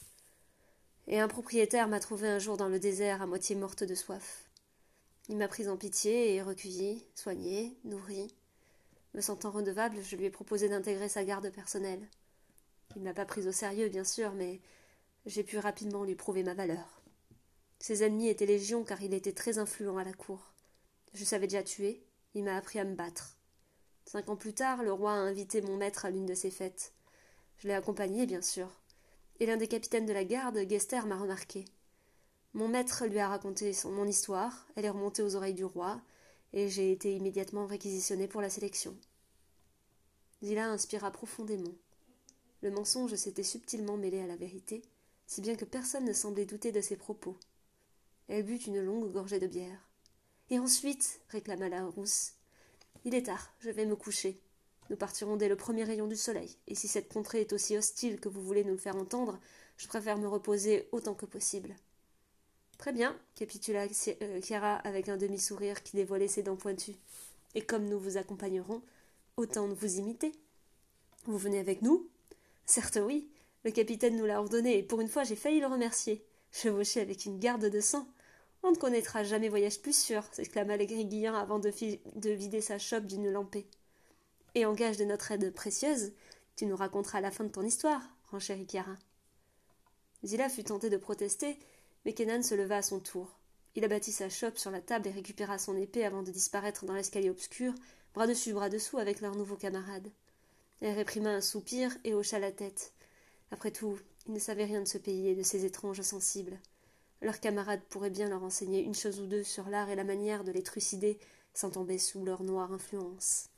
Et 1.08 1.18
un 1.18 1.28
propriétaire 1.28 1.88
m'a 1.88 2.00
trouvé 2.00 2.28
un 2.28 2.38
jour 2.38 2.56
dans 2.56 2.68
le 2.68 2.78
désert 2.78 3.20
à 3.22 3.26
moitié 3.26 3.56
morte 3.56 3.82
de 3.84 3.94
soif. 3.94 4.41
Il 5.32 5.38
m'a 5.38 5.48
prise 5.48 5.70
en 5.70 5.78
pitié 5.78 6.34
et 6.34 6.42
recueilli, 6.42 7.06
soigné, 7.14 7.74
nourri. 7.84 8.34
Me 9.14 9.22
sentant 9.22 9.50
redevable, 9.50 10.02
je 10.02 10.14
lui 10.14 10.26
ai 10.26 10.30
proposé 10.30 10.68
d'intégrer 10.68 11.08
sa 11.08 11.24
garde 11.24 11.48
personnelle. 11.48 12.06
Il 12.94 13.00
ne 13.00 13.06
m'a 13.06 13.14
pas 13.14 13.24
prise 13.24 13.46
au 13.46 13.52
sérieux, 13.52 13.88
bien 13.88 14.04
sûr, 14.04 14.34
mais 14.34 14.60
j'ai 15.24 15.42
pu 15.42 15.56
rapidement 15.56 16.04
lui 16.04 16.16
prouver 16.16 16.42
ma 16.42 16.52
valeur. 16.52 17.00
Ses 17.78 18.04
ennemis 18.04 18.28
étaient 18.28 18.44
légion 18.44 18.84
car 18.84 19.00
il 19.00 19.14
était 19.14 19.32
très 19.32 19.56
influent 19.56 19.96
à 19.96 20.04
la 20.04 20.12
cour. 20.12 20.52
Je 21.14 21.24
savais 21.24 21.46
déjà 21.46 21.62
tuer, 21.62 22.04
il 22.34 22.44
m'a 22.44 22.54
appris 22.58 22.78
à 22.78 22.84
me 22.84 22.94
battre. 22.94 23.38
Cinq 24.04 24.28
ans 24.28 24.36
plus 24.36 24.52
tard, 24.52 24.82
le 24.82 24.92
roi 24.92 25.12
a 25.12 25.16
invité 25.16 25.62
mon 25.62 25.78
maître 25.78 26.04
à 26.04 26.10
l'une 26.10 26.26
de 26.26 26.34
ses 26.34 26.50
fêtes. 26.50 26.92
Je 27.56 27.68
l'ai 27.68 27.74
accompagné, 27.74 28.26
bien 28.26 28.42
sûr. 28.42 28.68
Et 29.40 29.46
l'un 29.46 29.56
des 29.56 29.66
capitaines 29.66 30.04
de 30.04 30.12
la 30.12 30.24
garde, 30.24 30.58
Gester, 30.68 31.06
m'a 31.06 31.16
remarqué. 31.16 31.64
Mon 32.54 32.68
maître 32.68 33.06
lui 33.06 33.18
a 33.18 33.28
raconté 33.28 33.72
mon 33.86 34.06
histoire, 34.06 34.66
elle 34.76 34.84
est 34.84 34.90
remontée 34.90 35.22
aux 35.22 35.36
oreilles 35.36 35.54
du 35.54 35.64
roi, 35.64 36.02
et 36.52 36.68
j'ai 36.68 36.92
été 36.92 37.16
immédiatement 37.16 37.66
réquisitionné 37.66 38.28
pour 38.28 38.42
la 38.42 38.50
sélection. 38.50 38.94
Zila 40.42 40.68
inspira 40.68 41.10
profondément. 41.10 41.72
Le 42.60 42.70
mensonge 42.70 43.14
s'était 43.14 43.42
subtilement 43.42 43.96
mêlé 43.96 44.20
à 44.20 44.26
la 44.26 44.36
vérité, 44.36 44.82
si 45.26 45.40
bien 45.40 45.56
que 45.56 45.64
personne 45.64 46.04
ne 46.04 46.12
semblait 46.12 46.44
douter 46.44 46.72
de 46.72 46.82
ses 46.82 46.96
propos. 46.96 47.38
Elle 48.28 48.44
but 48.44 48.66
une 48.66 48.82
longue 48.82 49.10
gorgée 49.10 49.40
de 49.40 49.46
bière. 49.46 49.88
Et 50.50 50.58
ensuite, 50.58 51.20
réclama 51.30 51.70
la 51.70 51.86
rousse, 51.86 52.34
il 53.04 53.14
est 53.14 53.26
tard, 53.26 53.50
je 53.60 53.70
vais 53.70 53.86
me 53.86 53.96
coucher. 53.96 54.38
Nous 54.90 54.96
partirons 54.96 55.36
dès 55.36 55.48
le 55.48 55.56
premier 55.56 55.84
rayon 55.84 56.06
du 56.06 56.16
soleil, 56.16 56.58
et 56.66 56.74
si 56.74 56.86
cette 56.86 57.12
contrée 57.12 57.40
est 57.40 57.54
aussi 57.54 57.78
hostile 57.78 58.20
que 58.20 58.28
vous 58.28 58.42
voulez 58.42 58.62
nous 58.62 58.72
le 58.72 58.78
faire 58.78 58.96
entendre, 58.96 59.40
je 59.78 59.88
préfère 59.88 60.18
me 60.18 60.28
reposer 60.28 60.88
autant 60.92 61.14
que 61.14 61.24
possible. 61.24 61.74
Très 62.82 62.92
bien, 62.92 63.16
capitula 63.36 63.86
Chiara 64.42 64.78
euh, 64.78 64.88
avec 64.88 65.08
un 65.08 65.16
demi-sourire 65.16 65.84
qui 65.84 65.94
dévoilait 65.94 66.26
ses 66.26 66.42
dents 66.42 66.56
pointues. 66.56 66.96
Et 67.54 67.60
comme 67.60 67.84
nous 67.84 68.00
vous 68.00 68.16
accompagnerons, 68.16 68.82
autant 69.36 69.68
vous 69.68 69.98
imiter. 69.98 70.32
Vous 71.26 71.38
venez 71.38 71.60
avec 71.60 71.82
nous? 71.82 72.08
Certes 72.66 72.98
oui. 73.00 73.28
Le 73.64 73.70
capitaine 73.70 74.16
nous 74.16 74.26
l'a 74.26 74.40
ordonné, 74.40 74.78
et 74.78 74.82
pour 74.82 75.00
une 75.00 75.06
fois 75.06 75.22
j'ai 75.22 75.36
failli 75.36 75.60
le 75.60 75.68
remercier. 75.68 76.24
Chevaucher 76.50 77.00
avec 77.00 77.24
une 77.24 77.38
garde 77.38 77.66
de 77.66 77.80
sang. 77.80 78.04
On 78.64 78.72
ne 78.72 78.76
connaîtra 78.76 79.22
jamais 79.22 79.48
voyage 79.48 79.80
plus 79.80 79.96
sûr, 79.96 80.24
s'exclama 80.32 80.76
le 80.76 80.84
Guillen 80.84 81.36
avant 81.36 81.60
de, 81.60 81.70
de, 82.16 82.30
vider 82.30 82.60
sa 82.60 82.80
chope 82.80 83.06
d'une 83.06 83.30
lampée. 83.30 83.68
Et 84.56 84.66
en 84.66 84.74
gage 84.74 84.96
de 84.96 85.04
notre 85.04 85.30
aide 85.30 85.54
précieuse, 85.54 86.10
tu 86.56 86.66
nous 86.66 86.74
raconteras 86.74 87.20
la 87.20 87.30
fin 87.30 87.44
de 87.44 87.50
ton 87.50 87.62
histoire, 87.62 88.02
renchérit 88.32 88.66
Chiara. 88.66 88.96
Zilla 90.24 90.48
fut 90.48 90.64
tentée 90.64 90.90
de 90.90 90.96
protester, 90.96 91.56
mais 92.04 92.12
Kenan 92.12 92.42
se 92.42 92.54
leva 92.54 92.78
à 92.78 92.82
son 92.82 93.00
tour. 93.00 93.38
Il 93.74 93.84
abattit 93.84 94.12
sa 94.12 94.28
chope 94.28 94.58
sur 94.58 94.70
la 94.70 94.80
table 94.80 95.08
et 95.08 95.12
récupéra 95.12 95.58
son 95.58 95.76
épée 95.76 96.04
avant 96.04 96.22
de 96.22 96.30
disparaître 96.30 96.84
dans 96.84 96.94
l'escalier 96.94 97.30
obscur, 97.30 97.72
bras 98.14 98.26
dessus, 98.26 98.52
bras 98.52 98.68
dessous 98.68 98.98
avec 98.98 99.20
leur 99.20 99.34
nouveau 99.34 99.56
camarade. 99.56 100.10
Elle 100.80 100.96
réprima 100.96 101.30
un 101.30 101.40
soupir 101.40 101.96
et 102.04 102.14
hocha 102.14 102.38
la 102.38 102.52
tête. 102.52 102.92
Après 103.50 103.70
tout, 103.70 103.98
ils 104.26 104.32
ne 104.32 104.38
savaient 104.38 104.64
rien 104.64 104.80
de 104.80 104.88
ce 104.88 104.98
pays 104.98 105.28
et 105.28 105.34
de 105.34 105.42
ses 105.42 105.64
étranges 105.64 106.02
sensibles. 106.02 106.58
Leurs 107.22 107.40
camarades 107.40 107.82
pourraient 107.88 108.10
bien 108.10 108.28
leur 108.28 108.42
enseigner 108.42 108.82
une 108.82 108.94
chose 108.94 109.20
ou 109.20 109.26
deux 109.26 109.44
sur 109.44 109.68
l'art 109.68 109.90
et 109.90 109.96
la 109.96 110.04
manière 110.04 110.42
de 110.42 110.52
les 110.52 110.62
trucider 110.62 111.18
sans 111.54 111.70
tomber 111.70 111.98
sous 111.98 112.24
leur 112.24 112.42
noire 112.42 112.72
influence. 112.72 113.51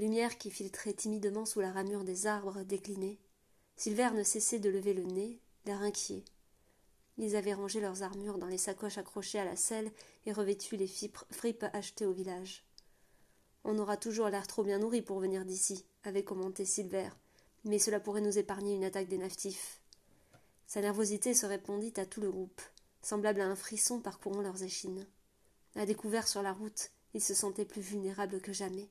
Lumière 0.00 0.38
qui 0.38 0.50
filtrait 0.50 0.92
timidement 0.92 1.46
sous 1.46 1.60
la 1.60 1.70
ramure 1.70 2.02
des 2.02 2.26
arbres 2.26 2.62
déclinait. 2.64 3.18
Silver 3.76 4.10
ne 4.14 4.24
cessait 4.24 4.58
de 4.58 4.68
lever 4.68 4.94
le 4.94 5.04
nez, 5.04 5.38
l'air 5.64 5.80
inquiet. 5.82 6.24
Ils 7.18 7.36
avaient 7.36 7.54
rangé 7.54 7.80
leurs 7.80 8.02
armures 8.02 8.38
dans 8.38 8.46
les 8.46 8.58
sacoches 8.58 8.98
accrochées 8.98 9.38
à 9.38 9.44
la 9.44 9.56
selle 9.56 9.92
et 10.26 10.32
revêtu 10.32 10.76
les 10.76 10.90
fripes 11.30 11.64
achetées 11.72 12.06
au 12.06 12.12
village. 12.12 12.64
On 13.62 13.78
aura 13.78 13.96
toujours 13.96 14.28
l'air 14.28 14.46
trop 14.46 14.64
bien 14.64 14.78
nourri 14.78 15.02
pour 15.02 15.20
venir 15.20 15.44
d'ici, 15.44 15.84
avait 16.02 16.24
commenté 16.24 16.64
Silver, 16.64 17.10
mais 17.64 17.78
cela 17.78 18.00
pourrait 18.00 18.22
nous 18.22 18.38
épargner 18.38 18.74
une 18.74 18.84
attaque 18.84 19.08
des 19.08 19.18
natifs. 19.18 19.82
Sa 20.66 20.80
nervosité 20.80 21.34
se 21.34 21.46
répandit 21.46 21.92
à 21.96 22.06
tout 22.06 22.22
le 22.22 22.30
groupe, 22.30 22.62
semblable 23.02 23.42
à 23.42 23.46
un 23.46 23.56
frisson 23.56 24.00
parcourant 24.00 24.40
leurs 24.40 24.62
échines. 24.62 25.06
À 25.76 25.84
découvert 25.84 26.26
sur 26.26 26.42
la 26.42 26.52
route, 26.52 26.90
ils 27.12 27.22
se 27.22 27.34
sentaient 27.34 27.64
plus 27.64 27.82
vulnérables 27.82 28.40
que 28.40 28.52
jamais. 28.52 28.88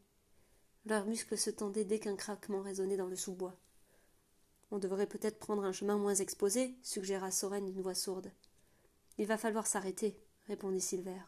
Leurs 0.89 1.05
muscles 1.05 1.38
se 1.38 1.51
tendaient 1.51 1.86
dès 1.86 2.00
qu'un 2.00 2.15
craquement 2.15 2.63
résonnait 2.63 2.98
dans 2.98 3.05
le 3.05 3.15
sous-bois. 3.15 3.55
On 4.72 4.79
devrait 4.79 5.05
peut-être 5.05 5.38
prendre 5.38 5.63
un 5.63 5.72
chemin 5.72 6.00
moins 6.00 6.15
exposé, 6.15 6.75
suggéra 6.81 7.29
Soren 7.29 7.63
d'une 7.63 7.84
voix 7.84 7.93
sourde. 7.93 8.31
Il 9.19 9.27
va 9.27 9.38
falloir 9.38 9.67
s'arrêter, 9.67 10.19
répondit 10.48 10.81
Silver. 10.81 11.19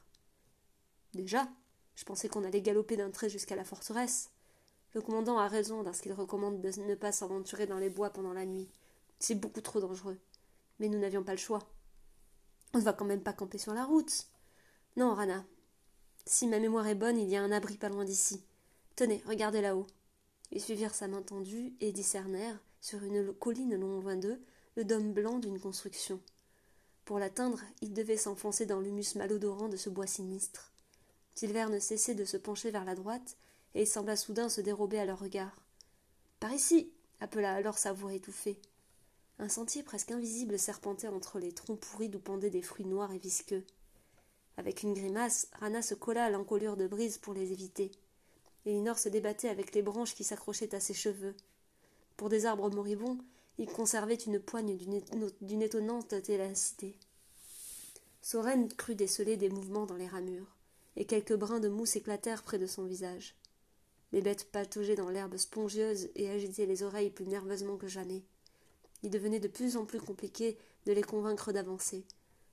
Déjà 1.13 1.47
Je 1.93 2.03
pensais 2.05 2.27
qu'on 2.27 2.43
allait 2.43 2.63
galoper 2.63 2.97
d'un 2.97 3.11
trait 3.11 3.29
jusqu'à 3.29 3.55
la 3.55 3.63
forteresse. 3.63 4.31
Le 4.95 5.01
commandant 5.01 5.37
a 5.37 5.47
raison 5.47 5.83
lorsqu'il 5.83 6.13
recommande 6.13 6.59
de 6.59 6.81
ne 6.81 6.95
pas 6.95 7.11
s'aventurer 7.11 7.67
dans 7.67 7.77
les 7.77 7.91
bois 7.91 8.09
pendant 8.09 8.33
la 8.33 8.47
nuit. 8.47 8.67
C'est 9.19 9.35
beaucoup 9.35 9.61
trop 9.61 9.79
dangereux. 9.79 10.17
Mais 10.79 10.89
nous 10.89 10.97
n'avions 10.97 11.23
pas 11.23 11.33
le 11.33 11.37
choix. 11.37 11.69
On 12.73 12.79
ne 12.79 12.83
va 12.83 12.93
quand 12.93 13.05
même 13.05 13.21
pas 13.21 13.33
camper 13.33 13.59
sur 13.59 13.75
la 13.75 13.85
route. 13.85 14.25
Non, 14.95 15.13
Rana. 15.13 15.45
Si 16.25 16.47
ma 16.47 16.57
mémoire 16.57 16.87
est 16.87 16.95
bonne, 16.95 17.19
il 17.19 17.29
y 17.29 17.35
a 17.35 17.43
un 17.43 17.51
abri 17.51 17.77
pas 17.77 17.89
loin 17.89 18.05
d'ici. 18.05 18.43
Tenez, 18.95 19.23
regardez 19.25 19.61
là-haut. 19.61 19.87
Ils 20.51 20.61
suivirent 20.61 20.93
sa 20.93 21.07
main 21.07 21.21
tendue 21.21 21.73
et 21.79 21.91
discernèrent, 21.91 22.59
sur 22.81 23.03
une 23.03 23.33
colline 23.33 23.77
non 23.77 23.99
loin 23.99 24.15
d'eux, 24.15 24.41
le 24.75 24.85
dôme 24.85 25.13
blanc 25.13 25.39
d'une 25.39 25.59
construction. 25.59 26.19
Pour 27.05 27.19
l'atteindre, 27.19 27.61
ils 27.81 27.93
devaient 27.93 28.17
s'enfoncer 28.17 28.65
dans 28.65 28.79
l'humus 28.79 29.15
malodorant 29.15 29.69
de 29.69 29.77
ce 29.77 29.89
bois 29.89 30.07
sinistre. 30.07 30.71
Silver 31.35 31.67
ne 31.69 31.79
cessait 31.79 32.15
de 32.15 32.25
se 32.25 32.37
pencher 32.37 32.71
vers 32.71 32.85
la 32.85 32.95
droite, 32.95 33.37
et 33.73 33.85
sembla 33.85 34.15
soudain 34.15 34.49
se 34.49 34.61
dérober 34.61 34.99
à 34.99 35.05
leur 35.05 35.19
regard. 35.19 35.55
Par 36.39 36.53
ici 36.53 36.91
appela 37.19 37.53
alors 37.53 37.77
sa 37.77 37.93
voix 37.93 38.13
étouffée. 38.13 38.59
Un 39.39 39.49
sentier 39.49 39.83
presque 39.83 40.11
invisible 40.11 40.59
serpentait 40.59 41.07
entre 41.07 41.39
les 41.39 41.53
troncs 41.53 41.79
pourris 41.79 42.09
d'où 42.09 42.19
pendaient 42.19 42.49
des 42.49 42.61
fruits 42.61 42.85
noirs 42.85 43.11
et 43.11 43.17
visqueux. 43.17 43.63
Avec 44.57 44.83
une 44.83 44.93
grimace, 44.93 45.47
Rana 45.53 45.81
se 45.81 45.95
colla 45.95 46.25
à 46.25 46.29
l'encolure 46.29 46.77
de 46.77 46.87
brise 46.87 47.17
pour 47.17 47.33
les 47.33 47.51
éviter. 47.51 47.91
Elinor 48.65 48.99
se 48.99 49.09
débattait 49.09 49.49
avec 49.49 49.73
les 49.73 49.81
branches 49.81 50.15
qui 50.15 50.23
s'accrochaient 50.23 50.75
à 50.75 50.79
ses 50.79 50.93
cheveux. 50.93 51.35
Pour 52.17 52.29
des 52.29 52.45
arbres 52.45 52.69
moribonds, 52.69 53.17
il 53.57 53.67
conservait 53.67 54.15
une 54.15 54.39
poigne 54.39 54.77
d'une 55.41 55.61
étonnante 55.61 56.21
télacité. 56.21 56.95
Soren 58.21 58.71
crut 58.73 58.97
déceler 58.97 59.37
des 59.37 59.49
mouvements 59.49 59.85
dans 59.85 59.95
les 59.95 60.07
ramures, 60.07 60.55
et 60.95 61.05
quelques 61.05 61.35
brins 61.35 61.59
de 61.59 61.69
mousse 61.69 61.95
éclatèrent 61.95 62.43
près 62.43 62.59
de 62.59 62.67
son 62.67 62.85
visage. 62.85 63.35
Les 64.11 64.21
bêtes 64.21 64.51
pataugeaient 64.51 64.95
dans 64.95 65.09
l'herbe 65.09 65.37
spongieuse 65.37 66.09
et 66.15 66.29
agitaient 66.29 66.65
les 66.65 66.83
oreilles 66.83 67.09
plus 67.09 67.25
nerveusement 67.25 67.77
que 67.77 67.87
jamais. 67.87 68.23
Il 69.03 69.09
devenait 69.09 69.39
de 69.39 69.47
plus 69.47 69.77
en 69.77 69.85
plus 69.85 69.99
compliqué 69.99 70.57
de 70.85 70.93
les 70.93 71.01
convaincre 71.01 71.51
d'avancer, 71.51 72.03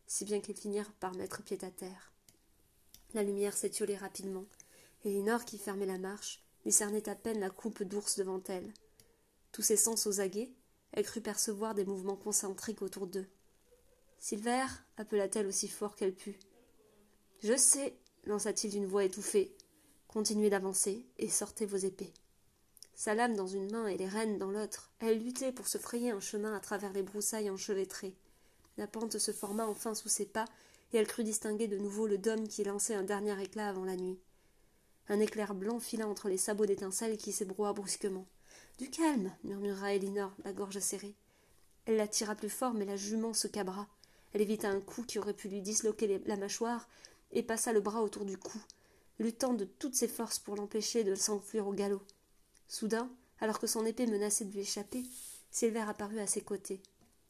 si 0.06 0.24
bien 0.24 0.40
qu'ils 0.40 0.56
finirent 0.56 0.92
par 0.92 1.14
mettre 1.14 1.42
pied 1.42 1.58
à 1.62 1.70
terre. 1.70 2.12
La 3.14 3.22
lumière 3.22 3.56
s'étiolait 3.56 3.96
rapidement, 3.96 4.44
et 5.04 5.10
Lénore, 5.10 5.44
qui 5.44 5.58
fermait 5.58 5.86
la 5.86 5.98
marche, 5.98 6.42
discernait 6.64 7.08
à 7.08 7.14
peine 7.14 7.40
la 7.40 7.50
coupe 7.50 7.82
d'ours 7.82 8.18
devant 8.18 8.42
elle. 8.48 8.72
Tous 9.52 9.62
ses 9.62 9.76
sens 9.76 10.06
aux 10.06 10.20
aguets, 10.20 10.52
elle 10.92 11.04
crut 11.04 11.22
percevoir 11.22 11.74
des 11.74 11.84
mouvements 11.84 12.16
concentriques 12.16 12.82
autour 12.82 13.06
d'eux. 13.06 13.26
Silver 14.18 14.66
appela-t-elle 14.96 15.46
aussi 15.46 15.68
fort 15.68 15.94
qu'elle 15.96 16.14
put. 16.14 16.38
Je 17.40 17.56
sais, 17.56 17.96
lança-t-il 18.24 18.72
d'une 18.72 18.86
voix 18.86 19.04
étouffée. 19.04 19.54
Continuez 20.08 20.50
d'avancer 20.50 21.06
et 21.18 21.28
sortez 21.28 21.66
vos 21.66 21.76
épées. 21.76 22.12
Sa 22.94 23.14
lame 23.14 23.36
dans 23.36 23.46
une 23.46 23.70
main 23.70 23.86
et 23.86 23.96
les 23.96 24.08
rênes 24.08 24.38
dans 24.38 24.50
l'autre, 24.50 24.90
elle 24.98 25.22
luttait 25.22 25.52
pour 25.52 25.68
se 25.68 25.78
frayer 25.78 26.10
un 26.10 26.20
chemin 26.20 26.52
à 26.52 26.60
travers 26.60 26.92
les 26.92 27.04
broussailles 27.04 27.50
enchevêtrées. 27.50 28.16
La 28.76 28.88
pente 28.88 29.18
se 29.18 29.30
forma 29.30 29.66
enfin 29.66 29.94
sous 29.94 30.08
ses 30.08 30.26
pas, 30.26 30.46
et 30.92 30.96
elle 30.96 31.06
crut 31.06 31.24
distinguer 31.24 31.68
de 31.68 31.78
nouveau 31.78 32.06
le 32.06 32.18
dôme 32.18 32.48
qui 32.48 32.64
lançait 32.64 32.94
un 32.94 33.04
dernier 33.04 33.40
éclat 33.40 33.68
avant 33.68 33.84
la 33.84 33.96
nuit. 33.96 34.18
Un 35.10 35.20
éclair 35.20 35.54
blanc 35.54 35.80
fila 35.80 36.06
entre 36.06 36.28
les 36.28 36.36
sabots 36.36 36.66
d'étincelles 36.66 37.16
qui 37.16 37.32
s'ébroua 37.32 37.72
brusquement. 37.72 38.26
Du 38.78 38.90
calme, 38.90 39.32
murmura 39.42 39.94
Elinor, 39.94 40.32
la 40.44 40.52
gorge 40.52 40.78
serrée. 40.80 41.14
Elle 41.86 41.96
la 41.96 42.06
tira 42.06 42.34
plus 42.34 42.50
fort, 42.50 42.74
mais 42.74 42.84
la 42.84 42.96
jument 42.96 43.32
se 43.32 43.48
cabra. 43.48 43.88
Elle 44.34 44.42
évita 44.42 44.68
un 44.68 44.80
coup 44.80 45.04
qui 45.04 45.18
aurait 45.18 45.32
pu 45.32 45.48
lui 45.48 45.62
disloquer 45.62 46.20
la 46.26 46.36
mâchoire 46.36 46.86
et 47.32 47.42
passa 47.42 47.72
le 47.72 47.80
bras 47.80 48.02
autour 48.02 48.26
du 48.26 48.36
cou, 48.36 48.58
luttant 49.18 49.54
de 49.54 49.64
toutes 49.64 49.94
ses 49.94 50.08
forces 50.08 50.38
pour 50.38 50.56
l'empêcher 50.56 51.04
de 51.04 51.14
s'enfuir 51.14 51.66
au 51.66 51.72
galop. 51.72 52.02
Soudain, 52.68 53.10
alors 53.40 53.58
que 53.58 53.66
son 53.66 53.86
épée 53.86 54.06
menaçait 54.06 54.44
de 54.44 54.52
lui 54.52 54.60
échapper, 54.60 55.04
Silver 55.50 55.84
apparut 55.88 56.20
à 56.20 56.26
ses 56.26 56.42
côtés. 56.42 56.82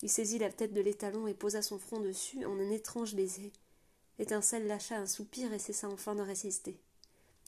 Il 0.02 0.11
saisit 0.11 0.38
la 0.38 0.50
tête 0.50 0.75
de 0.75 0.80
l'étalon 0.80 1.28
et 1.28 1.35
posa 1.35 1.62
son 1.62 1.78
front 1.78 2.00
dessus 2.00 2.44
en 2.44 2.58
un 2.58 2.70
étrange 2.70 3.14
baiser. 3.14 3.52
L'étincelle 4.18 4.66
lâcha 4.66 4.97
un 4.97 5.06
soupir 5.06 5.52
et 5.52 5.58
cessa 5.61 5.88
enfin 5.88 6.16
de 6.16 6.23
résister. 6.23 6.80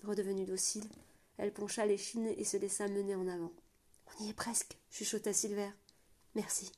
Redevenue 0.05 0.47
docile, 0.47 0.89
elle 1.37 1.53
pencha 1.53 1.85
l'échine 1.85 2.29
et 2.37 2.45
se 2.45 2.57
laissa 2.57 2.89
mener 2.89 3.15
en 3.15 3.29
avant. 3.29 3.53
On 4.07 4.25
y 4.25 4.31
est 4.31 4.35
presque, 4.35 4.79
chuchota 4.91 5.33
Silver. 5.33 5.71
Merci. 6.35 6.73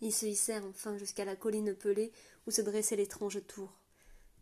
Ils 0.00 0.12
se 0.12 0.26
hissèrent 0.26 0.66
enfin 0.66 0.98
jusqu'à 0.98 1.24
la 1.24 1.36
colline 1.36 1.74
pelée 1.74 2.12
où 2.46 2.50
se 2.50 2.60
dressait 2.60 2.96
l'étrange 2.96 3.40
tour. 3.46 3.72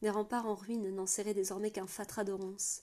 Des 0.01 0.11
remparts 0.11 0.47
en 0.47 0.55
ruine 0.55 0.91
n'enserraient 0.95 1.35
désormais 1.35 1.71
qu'un 1.71 1.87
fatras 1.87 2.25
de 2.25 2.33
ronces. 2.33 2.83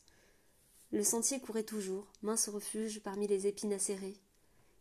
Le 0.91 1.03
sentier 1.03 1.41
courait 1.41 1.63
toujours, 1.63 2.07
mince 2.21 2.47
refuge 2.47 3.01
parmi 3.01 3.27
les 3.27 3.47
épines 3.47 3.73
acérées. 3.73 4.17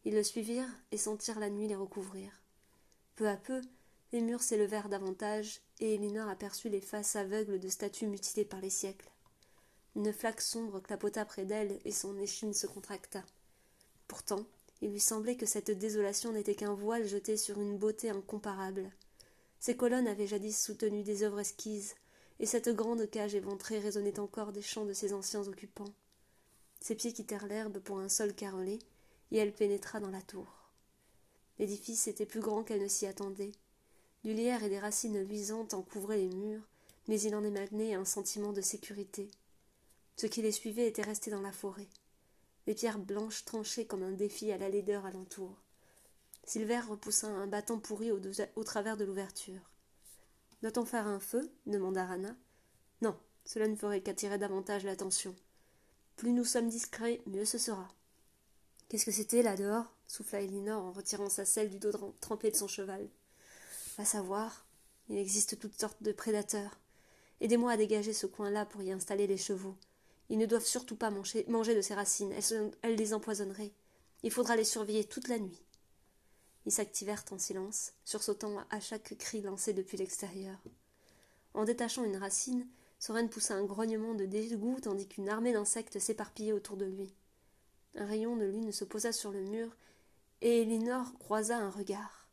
Ils 0.04 0.14
le 0.14 0.22
suivirent 0.22 0.72
et 0.92 0.96
sentirent 0.96 1.40
la 1.40 1.50
nuit 1.50 1.66
les 1.66 1.74
recouvrir. 1.74 2.30
Peu 3.16 3.28
à 3.28 3.36
peu, 3.36 3.60
les 4.12 4.20
murs 4.20 4.42
s'élevèrent 4.42 4.88
davantage, 4.88 5.60
et 5.80 5.94
Elinor 5.94 6.28
aperçut 6.28 6.68
les 6.68 6.80
faces 6.80 7.16
aveugles 7.16 7.58
de 7.58 7.68
statues 7.68 8.06
mutilées 8.06 8.44
par 8.44 8.60
les 8.60 8.70
siècles. 8.70 9.10
Une 9.98 10.12
flaque 10.12 10.40
sombre 10.40 10.78
clapota 10.78 11.24
près 11.24 11.44
d'elle, 11.44 11.80
et 11.84 11.90
son 11.90 12.16
échine 12.18 12.54
se 12.54 12.68
contracta. 12.68 13.24
Pourtant, 14.06 14.46
il 14.80 14.92
lui 14.92 15.00
semblait 15.00 15.36
que 15.36 15.44
cette 15.44 15.72
désolation 15.72 16.30
n'était 16.30 16.54
qu'un 16.54 16.72
voile 16.72 17.04
jeté 17.04 17.36
sur 17.36 17.60
une 17.60 17.76
beauté 17.76 18.08
incomparable. 18.08 18.92
Ces 19.58 19.76
colonnes 19.76 20.06
avaient 20.06 20.28
jadis 20.28 20.56
soutenu 20.56 21.02
des 21.02 21.24
œuvres 21.24 21.40
esquises, 21.40 21.96
et 22.38 22.46
cette 22.46 22.68
grande 22.68 23.10
cage 23.10 23.34
éventrée 23.34 23.80
résonnait 23.80 24.20
encore 24.20 24.52
des 24.52 24.62
chants 24.62 24.84
de 24.84 24.92
ses 24.92 25.12
anciens 25.12 25.48
occupants. 25.48 25.92
Ses 26.80 26.94
pieds 26.94 27.12
quittèrent 27.12 27.48
l'herbe 27.48 27.80
pour 27.80 27.98
un 27.98 28.08
sol 28.08 28.34
carrelé, 28.34 28.78
et 29.32 29.38
elle 29.38 29.52
pénétra 29.52 29.98
dans 29.98 30.12
la 30.12 30.22
tour. 30.22 30.46
L'édifice 31.58 32.06
était 32.06 32.24
plus 32.24 32.38
grand 32.38 32.62
qu'elle 32.62 32.82
ne 32.82 32.86
s'y 32.86 33.06
attendait. 33.06 33.50
Du 34.22 34.32
lierre 34.32 34.62
et 34.62 34.68
des 34.68 34.78
racines 34.78 35.24
luisantes 35.24 35.74
en 35.74 35.82
couvraient 35.82 36.18
les 36.18 36.36
murs, 36.36 36.62
mais 37.08 37.20
il 37.20 37.34
en 37.34 37.42
émanait 37.42 37.94
un 37.94 38.04
sentiment 38.04 38.52
de 38.52 38.60
sécurité. 38.60 39.28
Ceux 40.18 40.28
qui 40.28 40.42
les 40.42 40.52
suivaient 40.52 40.88
étaient 40.88 41.02
restés 41.02 41.30
dans 41.30 41.40
la 41.40 41.52
forêt 41.52 41.88
les 42.68 42.74
pierres 42.74 42.98
blanches 42.98 43.46
tranchaient 43.46 43.86
comme 43.86 44.02
un 44.02 44.12
défi 44.12 44.52
à 44.52 44.58
la 44.58 44.68
laideur 44.68 45.06
alentour. 45.06 45.56
Silver 46.44 46.80
repoussa 46.80 47.26
un 47.26 47.46
bâton 47.46 47.80
pourri 47.80 48.12
au, 48.12 48.62
travers 48.62 48.98
de 48.98 49.06
l'ouverture. 49.06 49.62
Doit-on 50.60 50.84
faire 50.84 51.06
un 51.06 51.18
feu? 51.18 51.50
demanda 51.64 52.04
Rana. 52.04 52.36
Non, 53.00 53.18
cela 53.46 53.68
ne 53.68 53.74
ferait 53.74 54.02
qu'attirer 54.02 54.36
davantage 54.36 54.84
l'attention. 54.84 55.34
Plus 56.16 56.32
nous 56.32 56.44
sommes 56.44 56.68
discrets, 56.68 57.22
mieux 57.24 57.46
ce 57.46 57.56
sera. 57.56 57.88
Qu'est-ce 58.90 59.06
que 59.06 59.12
c'était 59.12 59.42
là 59.42 59.56
dehors? 59.56 59.90
souffla 60.06 60.42
Elinor 60.42 60.84
en 60.84 60.92
retirant 60.92 61.30
sa 61.30 61.46
selle 61.46 61.70
du 61.70 61.78
dos 61.78 61.92
trempé 62.20 62.50
de 62.50 62.56
son 62.56 62.68
cheval. 62.68 63.08
Va 63.96 64.04
savoir. 64.04 64.66
Il 65.08 65.16
existe 65.16 65.58
toutes 65.58 65.80
sortes 65.80 66.02
de 66.02 66.12
prédateurs. 66.12 66.78
Aidez-moi 67.40 67.72
à 67.72 67.76
dégager 67.78 68.12
ce 68.12 68.26
coin-là 68.26 68.66
pour 68.66 68.82
y 68.82 68.92
installer 68.92 69.26
les 69.26 69.38
chevaux. 69.38 69.76
Ils 70.30 70.38
ne 70.38 70.46
doivent 70.46 70.64
surtout 70.64 70.96
pas 70.96 71.10
manger, 71.10 71.74
de 71.74 71.80
ces 71.80 71.94
racines, 71.94 72.34
elles, 72.82 72.96
les 72.96 73.14
empoisonneraient. 73.14 73.72
Il 74.22 74.30
faudra 74.30 74.56
les 74.56 74.64
surveiller 74.64 75.04
toute 75.04 75.28
la 75.28 75.38
nuit. 75.38 75.62
Ils 76.66 76.72
s'activèrent 76.72 77.24
en 77.30 77.38
silence, 77.38 77.92
sursautant 78.04 78.58
à 78.70 78.80
chaque 78.80 79.16
cri 79.18 79.40
lancé 79.40 79.72
depuis 79.72 79.96
l'extérieur. 79.96 80.58
En 81.54 81.64
détachant 81.64 82.04
une 82.04 82.16
racine, 82.16 82.66
Soren 82.98 83.30
poussa 83.30 83.54
un 83.54 83.64
grognement 83.64 84.14
de 84.14 84.26
dégoût 84.26 84.78
tandis 84.82 85.06
qu'une 85.06 85.28
armée 85.28 85.52
d'insectes 85.52 85.98
s'éparpillait 85.98 86.52
autour 86.52 86.76
de 86.76 86.84
lui. 86.84 87.14
Un 87.94 88.04
rayon 88.04 88.36
de 88.36 88.44
lune 88.44 88.72
se 88.72 88.84
posa 88.84 89.12
sur 89.12 89.30
le 89.30 89.42
mur, 89.42 89.74
et 90.42 90.62
Elinor 90.62 91.14
croisa 91.18 91.56
un 91.56 91.70
regard. 91.70 92.28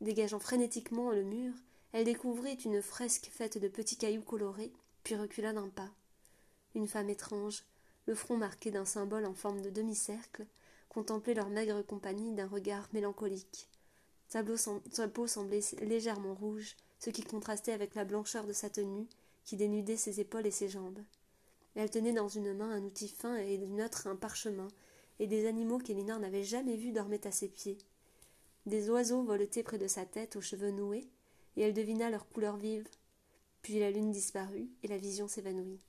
Dégageant 0.00 0.40
frénétiquement 0.40 1.10
le 1.10 1.22
mur, 1.22 1.54
elle 1.92 2.04
découvrit 2.04 2.54
une 2.54 2.82
fresque 2.82 3.30
faite 3.32 3.56
de 3.56 3.68
petits 3.68 3.96
cailloux 3.96 4.22
colorés, 4.22 4.72
puis 5.04 5.16
recula 5.16 5.52
d'un 5.52 5.68
pas 5.68 5.90
une 6.74 6.88
femme 6.88 7.10
étrange, 7.10 7.64
le 8.06 8.14
front 8.14 8.36
marqué 8.36 8.70
d'un 8.70 8.84
symbole 8.84 9.26
en 9.26 9.34
forme 9.34 9.62
de 9.62 9.70
demi-cercle, 9.70 10.46
contemplait 10.88 11.34
leur 11.34 11.48
maigre 11.48 11.82
compagnie 11.82 12.32
d'un 12.32 12.46
regard 12.46 12.88
mélancolique. 12.92 13.68
Sa 14.28 14.42
peau 14.42 15.26
semblait 15.26 15.60
légèrement 15.82 16.34
rouge, 16.34 16.76
ce 16.98 17.10
qui 17.10 17.22
contrastait 17.22 17.72
avec 17.72 17.94
la 17.94 18.04
blancheur 18.04 18.46
de 18.46 18.52
sa 18.52 18.70
tenue, 18.70 19.06
qui 19.44 19.56
dénudait 19.56 19.96
ses 19.96 20.20
épaules 20.20 20.46
et 20.46 20.50
ses 20.50 20.68
jambes. 20.68 21.00
Elle 21.74 21.90
tenait 21.90 22.12
dans 22.12 22.28
une 22.28 22.54
main 22.54 22.70
un 22.70 22.82
outil 22.82 23.08
fin 23.08 23.36
et 23.36 23.58
d'une 23.58 23.82
autre 23.82 24.06
un 24.06 24.16
parchemin, 24.16 24.68
et 25.18 25.26
des 25.26 25.46
animaux 25.46 25.78
qu'Elinor 25.78 26.18
n'avait 26.18 26.44
jamais 26.44 26.76
vus 26.76 26.92
dormaient 26.92 27.26
à 27.26 27.32
ses 27.32 27.48
pieds. 27.48 27.78
Des 28.66 28.90
oiseaux 28.90 29.22
voletaient 29.22 29.62
près 29.62 29.78
de 29.78 29.86
sa 29.86 30.06
tête 30.06 30.36
aux 30.36 30.40
cheveux 30.40 30.70
noués, 30.70 31.08
et 31.56 31.62
elle 31.62 31.74
devina 31.74 32.10
leur 32.10 32.28
couleur 32.28 32.56
vive. 32.56 32.88
Puis 33.62 33.78
la 33.78 33.90
lune 33.90 34.10
disparut, 34.10 34.68
et 34.82 34.88
la 34.88 34.98
vision 34.98 35.28
s'évanouit. 35.28 35.80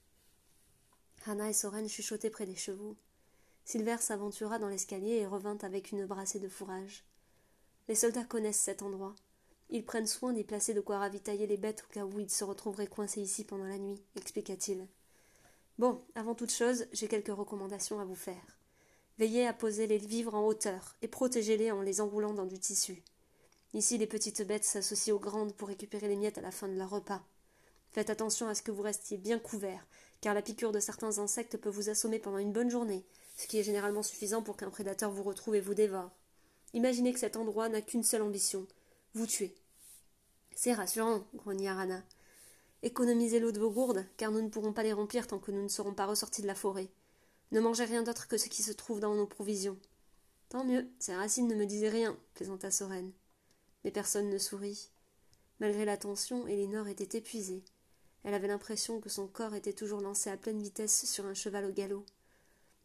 Hannah 1.28 1.50
et 1.50 1.54
Soren 1.54 1.90
chuchotaient 1.90 2.30
près 2.30 2.46
des 2.46 2.56
chevaux. 2.56 2.96
Silver 3.64 3.98
s'aventura 4.00 4.60
dans 4.60 4.68
l'escalier 4.68 5.14
et 5.14 5.26
revint 5.26 5.58
avec 5.64 5.92
une 5.92 6.06
brassée 6.06 6.40
de 6.40 6.48
fourrage. 6.48 7.04
Les 7.88 7.96
soldats 7.96 8.24
connaissent 8.24 8.60
cet 8.60 8.84
endroit. 8.84 9.16
Ils 9.72 9.84
prennent 9.84 10.06
soin 10.06 10.34
d'y 10.34 10.44
placer 10.44 10.76
de 10.76 10.82
quoi 10.82 11.00
ravitailler 11.00 11.48
les 11.48 11.58
bêtes 11.58 11.84
au 11.90 11.94
cas 11.94 12.06
où 12.06 12.20
ils 12.20 12.30
se 12.30 12.44
retrouveraient 12.44 12.86
coincés 12.86 13.22
ici 13.22 13.44
pendant 13.44 13.66
la 13.66 13.80
nuit, 13.80 14.00
expliqua-t-il. 14.16 14.88
Bon, 15.80 16.04
avant 16.14 16.36
toute 16.36 16.52
chose, 16.52 16.86
j'ai 16.94 17.08
quelques 17.08 17.36
recommandations 17.36 18.00
à 18.00 18.06
vous 18.06 18.16
faire. 18.16 18.60
Veillez 19.18 19.48
à 19.48 19.54
poser 19.54 19.88
les 19.88 19.98
vivres 19.98 20.36
en 20.36 20.46
hauteur 20.46 20.96
et 21.02 21.08
protégez-les 21.08 21.72
en 21.72 21.82
les 21.82 22.02
enroulant 22.02 22.34
dans 22.34 22.46
du 22.46 22.60
tissu. 22.60 23.04
Ici, 23.74 23.98
les 23.98 24.08
petites 24.08 24.46
bêtes 24.46 24.64
s'associent 24.64 25.16
aux 25.16 25.20
grandes 25.20 25.56
pour 25.56 25.70
récupérer 25.70 26.08
les 26.08 26.16
miettes 26.16 26.38
à 26.38 26.42
la 26.42 26.52
fin 26.52 26.68
de 26.68 26.78
leur 26.78 26.92
repas. 26.92 27.24
Faites 27.94 28.10
attention 28.10 28.48
à 28.48 28.56
ce 28.56 28.62
que 28.62 28.72
vous 28.72 28.84
restiez 28.84 29.18
bien 29.18 29.40
couvert, 29.40 29.88
car 30.26 30.34
la 30.34 30.42
piqûre 30.42 30.72
de 30.72 30.80
certains 30.80 31.20
insectes 31.20 31.56
peut 31.58 31.70
vous 31.70 31.92
assommer 31.92 32.18
pendant 32.18 32.40
une 32.40 32.52
bonne 32.52 32.72
journée, 32.72 33.06
ce 33.38 33.46
qui 33.46 33.60
est 33.60 33.64
généralement 33.64 34.02
suffisant 34.02 34.42
pour 34.42 34.58
qu'un 34.58 34.72
prédateur 34.72 35.12
vous 35.12 35.22
retrouve 35.22 35.54
et 35.54 35.62
vous 35.62 35.76
dévore. 35.76 36.10
Imaginez 36.74 37.14
que 37.14 37.20
cet 37.20 37.38
endroit 37.38 37.70
n'a 37.70 37.84
qu'une 37.84 38.02
seule 38.02 38.24
ambition 38.24 38.66
vous 39.14 39.28
tuer. 39.28 39.54
C'est 40.56 40.74
rassurant, 40.74 41.24
grogna 41.36 41.76
Rana. 41.76 42.02
Économisez 42.82 43.40
l'eau 43.40 43.52
de 43.52 43.60
vos 43.60 43.70
gourdes, 43.70 44.04
car 44.18 44.32
nous 44.32 44.42
ne 44.42 44.50
pourrons 44.50 44.74
pas 44.74 44.82
les 44.82 44.94
remplir 44.94 45.28
tant 45.28 45.38
que 45.38 45.52
nous 45.52 45.62
ne 45.62 45.68
serons 45.68 45.94
pas 45.94 46.08
ressortis 46.08 46.42
de 46.42 46.48
la 46.48 46.56
forêt. 46.56 46.90
Ne 47.52 47.60
mangez 47.60 47.86
rien 47.86 48.02
d'autre 48.02 48.28
que 48.28 48.40
ce 48.40 48.50
qui 48.50 48.64
se 48.64 48.72
trouve 48.72 49.00
dans 49.00 49.14
nos 49.14 49.28
provisions. 49.28 49.78
Tant 50.50 50.66
mieux, 50.66 50.90
ces 50.98 51.14
racines 51.14 51.48
ne 51.48 51.54
me 51.54 51.68
disaient 51.68 51.90
rien, 51.90 52.18
plaisanta 52.34 52.72
Soren 52.72 53.12
mais 53.84 53.92
personne 53.92 54.32
ne 54.32 54.40
sourit. 54.40 54.90
Malgré 55.60 55.86
la 55.86 55.98
tension, 55.98 56.48
Elinor 56.48 56.88
était 56.88 57.20
épuisée. 57.20 57.64
Elle 58.26 58.34
avait 58.34 58.48
l'impression 58.48 59.00
que 59.00 59.08
son 59.08 59.28
corps 59.28 59.54
était 59.54 59.72
toujours 59.72 60.02
lancé 60.02 60.32
à 60.32 60.36
pleine 60.36 60.60
vitesse 60.60 61.06
sur 61.06 61.28
un 61.28 61.36
cheval 61.36 61.64
au 61.64 61.72
galop. 61.72 62.04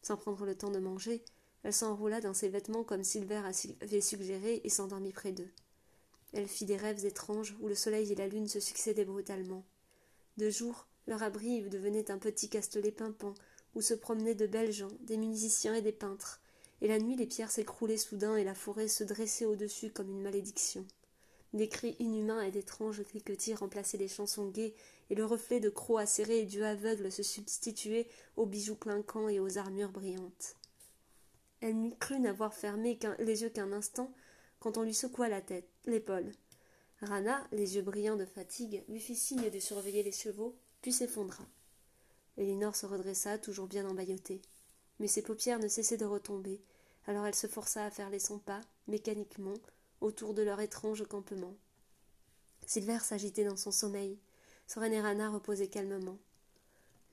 Sans 0.02 0.18
prendre 0.18 0.44
le 0.44 0.54
temps 0.54 0.70
de 0.70 0.78
manger, 0.78 1.24
elle 1.62 1.72
s'enroula 1.72 2.20
dans 2.20 2.34
ses 2.34 2.50
vêtements 2.50 2.84
comme 2.84 3.02
Silver 3.02 3.42
avait 3.80 4.00
suggéré 4.02 4.60
et 4.62 4.68
s'endormit 4.68 5.12
près 5.12 5.32
d'eux. 5.32 5.48
Elle 6.34 6.46
fit 6.46 6.66
des 6.66 6.76
rêves 6.76 7.06
étranges 7.06 7.56
où 7.60 7.68
le 7.68 7.74
soleil 7.74 8.12
et 8.12 8.16
la 8.16 8.28
lune 8.28 8.48
se 8.48 8.60
succédaient 8.60 9.06
brutalement. 9.06 9.64
De 10.36 10.50
jour, 10.50 10.86
leur 11.06 11.22
abri 11.22 11.62
devenait 11.62 12.10
un 12.10 12.18
petit 12.18 12.50
castelet 12.50 12.92
pimpant 12.92 13.34
où 13.74 13.80
se 13.80 13.94
promenaient 13.94 14.34
de 14.34 14.46
belles 14.46 14.72
gens, 14.72 14.92
des 15.00 15.16
musiciens 15.16 15.74
et 15.74 15.82
des 15.82 15.90
peintres, 15.90 16.42
et 16.82 16.88
la 16.88 16.98
nuit 16.98 17.16
les 17.16 17.26
pierres 17.26 17.50
s'écroulaient 17.50 17.96
soudain 17.96 18.36
et 18.36 18.44
la 18.44 18.54
forêt 18.54 18.88
se 18.88 19.04
dressait 19.04 19.46
au-dessus 19.46 19.90
comme 19.90 20.10
une 20.10 20.22
malédiction. 20.22 20.86
Des 21.54 21.68
cris 21.68 21.96
inhumains 21.98 22.42
et 22.42 22.50
d'étranges 22.50 23.02
cliquetis 23.02 23.54
remplaçaient 23.54 23.98
les 23.98 24.06
chansons 24.06 24.48
gaies, 24.48 24.74
et 25.10 25.14
le 25.14 25.24
reflet 25.24 25.60
de 25.60 25.68
crocs 25.68 26.00
acérés 26.00 26.40
et 26.40 26.46
d'yeux 26.46 26.64
aveugles 26.64 27.12
se 27.12 27.22
substituait 27.22 28.08
aux 28.36 28.46
bijoux 28.46 28.76
clinquants 28.76 29.28
et 29.28 29.40
aux 29.40 29.58
armures 29.58 29.90
brillantes. 29.90 30.56
Elle 31.60 31.80
n'eût 31.80 31.96
cru 31.96 32.18
n'avoir 32.18 32.54
fermé 32.54 32.98
les 33.18 33.42
yeux 33.42 33.50
qu'un 33.50 33.72
instant 33.72 34.12
quand 34.60 34.78
on 34.78 34.82
lui 34.82 34.94
secoua 34.94 35.28
la 35.28 35.42
tête, 35.42 35.68
l'épaule. 35.84 36.30
Rana, 37.02 37.46
les 37.52 37.76
yeux 37.76 37.82
brillants 37.82 38.16
de 38.16 38.24
fatigue, 38.24 38.84
lui 38.88 39.00
fit 39.00 39.16
signe 39.16 39.50
de 39.50 39.58
surveiller 39.58 40.02
les 40.02 40.12
chevaux, 40.12 40.56
puis 40.80 40.92
s'effondra. 40.92 41.44
Elinor 42.36 42.76
se 42.76 42.86
redressa, 42.86 43.38
toujours 43.38 43.66
bien 43.66 43.86
embaillotée 43.86 44.40
mais 45.00 45.08
ses 45.08 45.22
paupières 45.22 45.58
ne 45.58 45.66
cessaient 45.66 45.96
de 45.96 46.04
retomber, 46.04 46.60
alors 47.06 47.26
elle 47.26 47.34
se 47.34 47.48
força 47.48 47.84
à 47.84 47.90
faire 47.90 48.10
les 48.10 48.18
cent 48.18 48.38
pas, 48.38 48.60
mécaniquement, 48.86 49.54
autour 50.00 50.34
de 50.34 50.42
leur 50.42 50.60
étrange 50.60 51.04
campement. 51.08 51.56
Silver 52.66 52.98
s'agitait 53.00 53.44
dans 53.44 53.56
son 53.56 53.72
sommeil. 53.72 54.18
Soren 54.72 54.92
et 54.92 55.00
Rana 55.00 55.30
reposaient 55.30 55.66
calmement. 55.66 56.16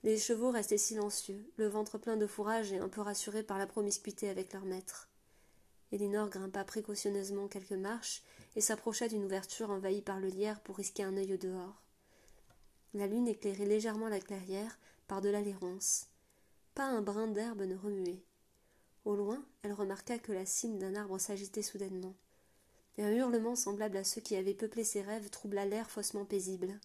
Les 0.04 0.16
chevaux 0.16 0.52
restaient 0.52 0.78
silencieux, 0.78 1.44
le 1.56 1.66
ventre 1.66 1.98
plein 1.98 2.16
de 2.16 2.28
fourrage 2.28 2.72
et 2.72 2.78
un 2.78 2.88
peu 2.88 3.00
rassurés 3.00 3.42
par 3.42 3.58
la 3.58 3.66
promiscuité 3.66 4.28
avec 4.28 4.52
leur 4.52 4.64
maître. 4.64 5.08
Elinor 5.90 6.28
grimpa 6.28 6.62
précautionneusement 6.62 7.48
quelques 7.48 7.72
marches 7.72 8.22
et 8.54 8.60
s'approcha 8.60 9.08
d'une 9.08 9.24
ouverture 9.24 9.70
envahie 9.70 10.02
par 10.02 10.20
le 10.20 10.28
lierre 10.28 10.60
pour 10.60 10.76
risquer 10.76 11.02
un 11.02 11.16
œil 11.16 11.34
au 11.34 11.36
dehors. 11.36 11.82
La 12.94 13.08
lune 13.08 13.26
éclairait 13.26 13.66
légèrement 13.66 14.06
la 14.06 14.20
clairière 14.20 14.78
par-delà 15.08 15.40
les 15.40 15.54
ronces. 15.54 16.06
Pas 16.76 16.86
un 16.86 17.02
brin 17.02 17.26
d'herbe 17.26 17.62
ne 17.62 17.74
remuait. 17.74 18.22
Au 19.04 19.16
loin, 19.16 19.44
elle 19.62 19.72
remarqua 19.72 20.20
que 20.20 20.30
la 20.30 20.46
cime 20.46 20.78
d'un 20.78 20.94
arbre 20.94 21.18
s'agitait 21.18 21.62
soudainement. 21.62 22.14
Un 22.98 23.10
hurlement 23.10 23.56
semblable 23.56 23.96
à 23.96 24.04
ceux 24.04 24.20
qui 24.20 24.36
avaient 24.36 24.54
peuplé 24.54 24.84
ses 24.84 25.02
rêves 25.02 25.30
troubla 25.30 25.66
l'air 25.66 25.90
faussement 25.90 26.24
paisible. 26.24 26.78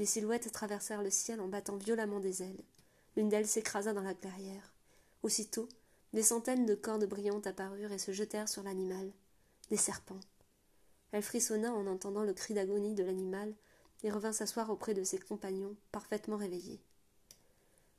Des 0.00 0.06
silhouettes 0.06 0.50
traversèrent 0.50 1.02
le 1.02 1.10
ciel 1.10 1.42
en 1.42 1.48
battant 1.48 1.76
violemment 1.76 2.20
des 2.20 2.42
ailes. 2.42 2.64
L'une 3.16 3.28
d'elles 3.28 3.46
s'écrasa 3.46 3.92
dans 3.92 4.00
la 4.00 4.14
clairière. 4.14 4.72
Aussitôt, 5.22 5.68
des 6.14 6.22
centaines 6.22 6.64
de 6.64 6.74
cornes 6.74 7.04
brillantes 7.04 7.46
apparurent 7.46 7.92
et 7.92 7.98
se 7.98 8.10
jetèrent 8.10 8.48
sur 8.48 8.62
l'animal. 8.62 9.12
Des 9.68 9.76
serpents. 9.76 10.20
Elle 11.12 11.22
frissonna 11.22 11.74
en 11.74 11.86
entendant 11.86 12.22
le 12.22 12.32
cri 12.32 12.54
d'agonie 12.54 12.94
de 12.94 13.04
l'animal 13.04 13.52
et 14.02 14.10
revint 14.10 14.32
s'asseoir 14.32 14.70
auprès 14.70 14.94
de 14.94 15.04
ses 15.04 15.18
compagnons, 15.18 15.76
parfaitement 15.92 16.38
réveillés. 16.38 16.80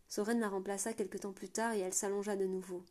Soren 0.07 0.39
la 0.39 0.49
remplaça 0.49 0.93
quelque 0.93 1.19
temps 1.19 1.33
plus 1.33 1.49
tard 1.49 1.73
et 1.73 1.81
elle 1.81 1.93
s'allongea 1.93 2.35
de 2.35 2.47
nouveau. 2.47 2.83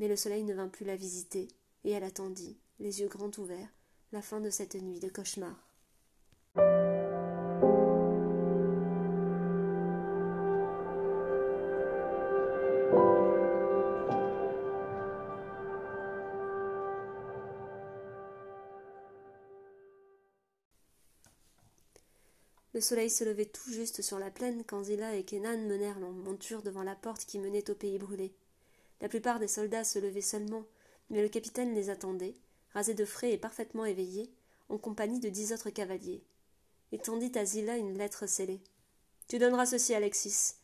Mais 0.00 0.08
le 0.08 0.16
soleil 0.16 0.42
ne 0.42 0.54
vint 0.54 0.66
plus 0.66 0.84
la 0.84 0.96
visiter, 0.96 1.46
et 1.84 1.92
elle 1.92 2.02
attendit, 2.02 2.58
les 2.80 3.00
yeux 3.00 3.06
grands 3.06 3.30
ouverts, 3.38 3.70
la 4.10 4.22
fin 4.22 4.40
de 4.40 4.50
cette 4.50 4.74
nuit 4.74 4.98
de 4.98 5.08
cauchemar. 5.08 5.63
Le 22.74 22.80
soleil 22.80 23.08
se 23.08 23.22
levait 23.22 23.46
tout 23.46 23.70
juste 23.70 24.02
sur 24.02 24.18
la 24.18 24.32
plaine 24.32 24.64
quand 24.66 24.82
Zilla 24.82 25.14
et 25.14 25.24
Kenan 25.24 25.68
menèrent 25.68 26.00
leur 26.00 26.10
monture 26.10 26.62
devant 26.62 26.82
la 26.82 26.96
porte 26.96 27.24
qui 27.24 27.38
menait 27.38 27.70
au 27.70 27.74
pays 27.74 27.98
brûlé. 27.98 28.34
La 29.00 29.08
plupart 29.08 29.38
des 29.38 29.46
soldats 29.46 29.84
se 29.84 30.00
levaient 30.00 30.20
seulement, 30.20 30.66
mais 31.08 31.22
le 31.22 31.28
capitaine 31.28 31.72
les 31.72 31.88
attendait, 31.88 32.34
rasé 32.72 32.94
de 32.94 33.04
frais 33.04 33.32
et 33.32 33.38
parfaitement 33.38 33.84
éveillé, 33.84 34.28
en 34.68 34.76
compagnie 34.76 35.20
de 35.20 35.28
dix 35.28 35.52
autres 35.52 35.70
cavaliers. 35.70 36.24
Il 36.90 36.98
tendit 36.98 37.30
à 37.38 37.44
Zilla 37.44 37.76
une 37.76 37.96
lettre 37.96 38.26
scellée. 38.26 38.60
Tu 39.28 39.38
donneras 39.38 39.66
ceci 39.66 39.94
à 39.94 39.98
Alexis. 39.98 40.54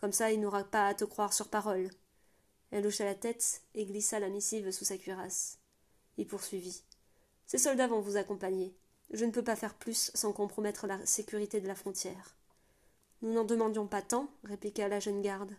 Comme 0.00 0.12
ça, 0.12 0.32
il 0.32 0.40
n'aura 0.40 0.64
pas 0.64 0.88
à 0.88 0.94
te 0.94 1.04
croire 1.04 1.32
sur 1.32 1.48
parole. 1.48 1.88
Elle 2.72 2.86
hocha 2.86 3.04
la 3.04 3.14
tête 3.14 3.62
et 3.74 3.84
glissa 3.84 4.18
la 4.18 4.28
missive 4.28 4.72
sous 4.72 4.84
sa 4.84 4.98
cuirasse. 4.98 5.58
Il 6.16 6.26
poursuivit. 6.26 6.82
Ces 7.46 7.58
soldats 7.58 7.86
vont 7.86 8.00
vous 8.00 8.16
accompagner. 8.16 8.74
Je 9.10 9.24
ne 9.24 9.32
peux 9.32 9.42
pas 9.42 9.56
faire 9.56 9.74
plus 9.74 10.12
sans 10.14 10.32
compromettre 10.32 10.86
la 10.86 11.04
sécurité 11.04 11.60
de 11.60 11.66
la 11.66 11.74
frontière. 11.74 12.36
Nous 13.22 13.32
n'en 13.32 13.44
demandions 13.44 13.86
pas 13.86 14.02
tant, 14.02 14.30
répliqua 14.44 14.88
la 14.88 15.00
jeune 15.00 15.20
garde. 15.20 15.54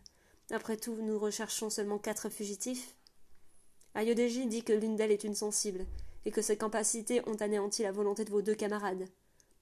Après 0.51 0.77
tout, 0.77 0.95
nous 0.95 1.19
recherchons 1.19 1.69
seulement 1.69 1.99
quatre 1.99 2.29
fugitifs. 2.29 2.95
Ayodéji 3.93 4.47
dit 4.47 4.63
que 4.63 4.73
l'une 4.73 4.95
d'elles 4.95 5.11
est 5.11 5.25
une 5.25 5.35
sensible, 5.35 5.85
et 6.25 6.31
que 6.31 6.41
ses 6.41 6.57
capacités 6.57 7.21
ont 7.27 7.35
anéanti 7.35 7.83
la 7.83 7.91
volonté 7.91 8.23
de 8.23 8.31
vos 8.31 8.41
deux 8.41 8.55
camarades. 8.55 9.07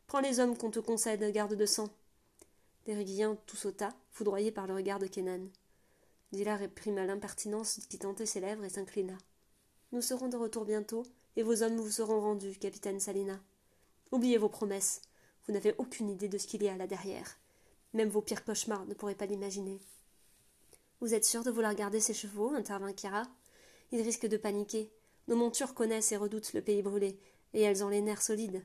Prends 0.07 0.19
les 0.19 0.39
hommes 0.39 0.57
qu'on 0.57 0.71
te 0.71 0.79
concède, 0.79 1.31
garde 1.31 1.55
de 1.55 1.65
sang. 1.65 1.89
L'Ériguien 2.85 3.37
tout 3.47 3.57
sauta, 3.57 3.89
foudroyé 4.11 4.51
par 4.51 4.67
le 4.67 4.75
regard 4.75 4.99
de 4.99 5.07
Kenan. 5.07 5.49
Dila 6.31 6.55
réprima 6.55 7.05
l'impertinence 7.05 7.79
qui 7.89 7.97
tentait 7.97 8.25
ses 8.25 8.39
lèvres 8.39 8.63
et 8.63 8.69
s'inclina. 8.69 9.17
Nous 9.91 10.01
serons 10.01 10.29
de 10.29 10.37
retour 10.37 10.65
bientôt, 10.65 11.03
et 11.35 11.43
vos 11.43 11.63
hommes 11.63 11.77
vous 11.77 11.91
seront 11.91 12.21
rendus, 12.21 12.57
capitaine 12.59 12.99
Salina. 12.99 13.39
Oubliez 14.11 14.37
vos 14.37 14.49
promesses. 14.49 15.01
Vous 15.45 15.53
n'avez 15.53 15.75
aucune 15.77 16.09
idée 16.09 16.27
de 16.27 16.37
ce 16.37 16.47
qu'il 16.47 16.63
y 16.63 16.69
a 16.69 16.75
là 16.75 16.87
derrière. 16.87 17.37
Même 17.93 18.09
vos 18.09 18.21
pires 18.21 18.43
cauchemars 18.43 18.85
ne 18.85 18.93
pourraient 18.93 19.15
pas 19.15 19.25
l'imaginer. 19.25 19.79
Vous 20.99 21.13
êtes 21.13 21.25
sûr 21.25 21.43
de 21.43 21.51
vouloir 21.51 21.75
garder 21.75 21.99
ces 21.99 22.13
chevaux 22.13 22.53
intervint 22.53 22.93
Kira. 22.93 23.23
Ils 23.91 24.01
risquent 24.01 24.27
de 24.27 24.37
paniquer. 24.37 24.91
Nos 25.27 25.35
montures 25.35 25.73
connaissent 25.73 26.11
et 26.11 26.17
redoutent 26.17 26.53
le 26.53 26.61
pays 26.61 26.81
brûlé, 26.81 27.19
et 27.53 27.61
elles 27.61 27.83
ont 27.83 27.89
les 27.89 28.01
nerfs 28.01 28.21
solides. 28.21 28.63